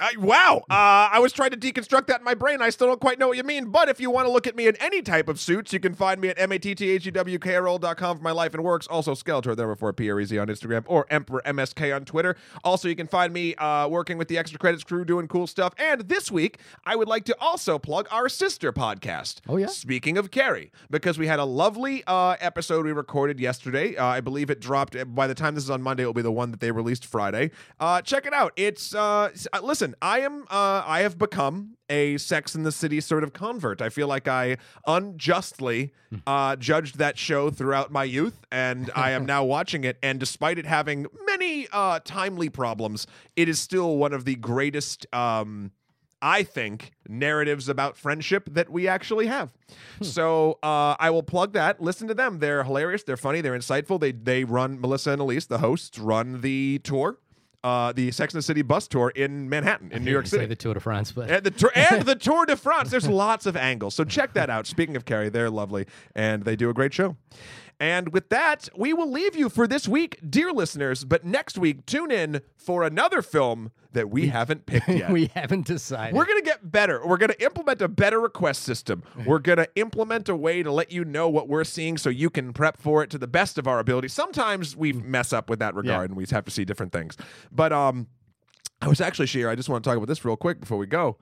[0.00, 0.58] I, wow.
[0.70, 2.62] Uh, I was trying to deconstruct that in my brain.
[2.62, 3.66] I still don't quite know what you mean.
[3.70, 5.94] But if you want to look at me in any type of suits, you can
[5.94, 8.86] find me at M-A-T-T-H-E-W-K-R-O.com for my life and works.
[8.86, 12.36] Also, Skeletor, there before P-R-E-Z on Instagram, or Emperor MSK on Twitter.
[12.64, 15.74] Also, you can find me uh, working with the Extra Credits crew doing cool stuff.
[15.78, 19.40] And this week, I would like to also plug our sister podcast.
[19.48, 19.66] Oh, yeah?
[19.66, 23.96] Speaking of Carrie, because we had a lovely uh, episode we recorded yesterday.
[23.96, 26.02] Uh, I believe it dropped by the time this is on Monday.
[26.02, 27.50] It will be the one that they released Friday.
[27.78, 28.52] Uh, check it out.
[28.56, 29.94] It's uh, uh, listen.
[30.02, 30.42] I am.
[30.50, 33.80] Uh, I have become a Sex in the City sort of convert.
[33.80, 35.94] I feel like I unjustly
[36.26, 39.96] uh, judged that show throughout my youth, and I am now watching it.
[40.02, 45.06] And despite it having many uh, timely problems, it is still one of the greatest.
[45.14, 45.72] Um,
[46.24, 49.50] I think, narratives about friendship that we actually have.
[50.02, 51.82] So uh, I will plug that.
[51.82, 52.38] Listen to them.
[52.38, 53.02] They're hilarious.
[53.02, 53.40] They're funny.
[53.40, 53.98] They're insightful.
[53.98, 57.18] They they run Melissa and Elise, the hosts, run the tour,
[57.64, 60.46] uh, the Sex and the City bus tour in Manhattan, in New York Say City.
[60.46, 62.90] the Tour de France, but And the, tour, and the Tour de France.
[62.90, 63.94] There's lots of angles.
[63.94, 64.66] So check that out.
[64.66, 67.16] Speaking of Carrie, they're lovely and they do a great show.
[67.82, 71.02] And with that, we will leave you for this week, dear listeners.
[71.02, 75.10] But next week, tune in for another film that we haven't picked yet.
[75.10, 76.14] we haven't decided.
[76.14, 77.04] We're going to get better.
[77.04, 79.02] We're going to implement a better request system.
[79.26, 82.30] We're going to implement a way to let you know what we're seeing so you
[82.30, 84.06] can prep for it to the best of our ability.
[84.08, 86.04] Sometimes we mess up with that regard Yeah.
[86.04, 87.16] and we have to see different things.
[87.50, 88.06] But um
[88.80, 90.86] I was actually Shahir, I just want to talk about this real quick before we
[90.86, 91.18] go.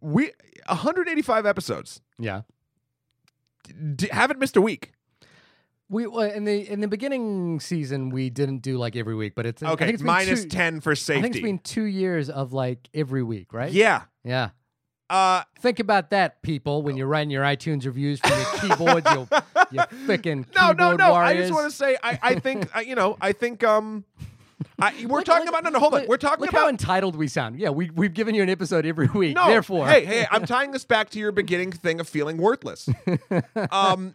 [0.00, 0.32] We
[0.68, 2.00] 185 episodes.
[2.18, 2.42] yeah.
[3.94, 4.92] D- haven't missed a week.
[5.90, 9.46] We well, in the in the beginning season we didn't do like every week, but
[9.46, 9.72] it's okay.
[9.84, 11.18] I think it's minus two- 10 for safety.
[11.18, 13.72] I think it's been two years of like every week, right?
[13.72, 14.02] Yeah.
[14.22, 14.50] Yeah.
[15.08, 19.28] Uh Think about that, people, when you're writing your iTunes reviews from your keyboard, you
[19.70, 21.14] you freaking no, no, no.
[21.14, 24.04] I just want to say I I think uh, you know, I think um
[24.80, 26.06] I, we're Look- talking look- about no, no, hold on.
[26.06, 27.58] We're talking look about how entitled we sound.
[27.58, 29.34] Yeah, we we've given you an episode every week.
[29.34, 32.88] No, Therefore, hey, hey, I'm tying this back to your beginning thing of feeling worthless.
[33.70, 34.14] um,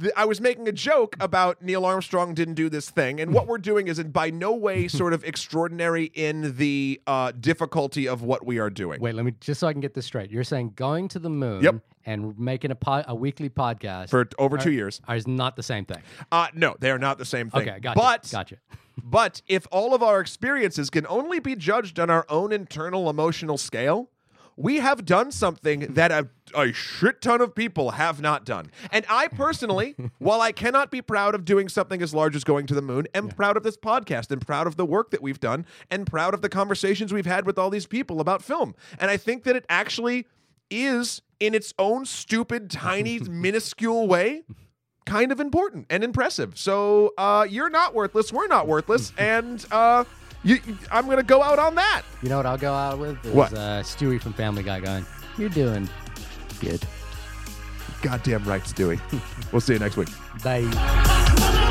[0.00, 3.46] th- I was making a joke about Neil Armstrong didn't do this thing, and what
[3.46, 8.22] we're doing is in by no way sort of extraordinary in the uh, difficulty of
[8.22, 9.00] what we are doing.
[9.00, 10.30] wait, let me just so I can get this straight.
[10.30, 11.76] You're saying going to the moon Yep.
[12.06, 15.84] and making a po- a weekly podcast For over two years, is not the same
[15.84, 16.02] thing.
[16.32, 17.68] uh, no, they are not the same thing.
[17.68, 17.98] Okay, gotcha.
[17.98, 18.56] But gotcha.
[19.02, 23.58] But if all of our experiences can only be judged on our own internal emotional
[23.58, 24.10] scale,
[24.56, 28.70] we have done something that a, a shit ton of people have not done.
[28.92, 32.66] And I personally, while I cannot be proud of doing something as large as going
[32.66, 35.40] to the moon, am proud of this podcast and proud of the work that we've
[35.40, 38.74] done and proud of the conversations we've had with all these people about film.
[38.98, 40.26] And I think that it actually
[40.70, 44.42] is, in its own stupid, tiny, minuscule way,
[45.10, 46.56] kind of important and impressive.
[46.56, 48.32] So uh, you're not worthless.
[48.32, 50.04] We're not worthless, and uh,
[50.44, 50.58] you,
[50.90, 52.02] I'm gonna go out on that.
[52.22, 53.24] You know what I'll go out with?
[53.26, 53.52] Is, What?
[53.52, 55.04] Uh, Stewie from Family Guy going,
[55.36, 55.88] You're doing
[56.60, 56.82] good.
[58.02, 59.00] Goddamn right, Stewie.
[59.52, 60.08] we'll see you next week.
[60.42, 61.66] Bye.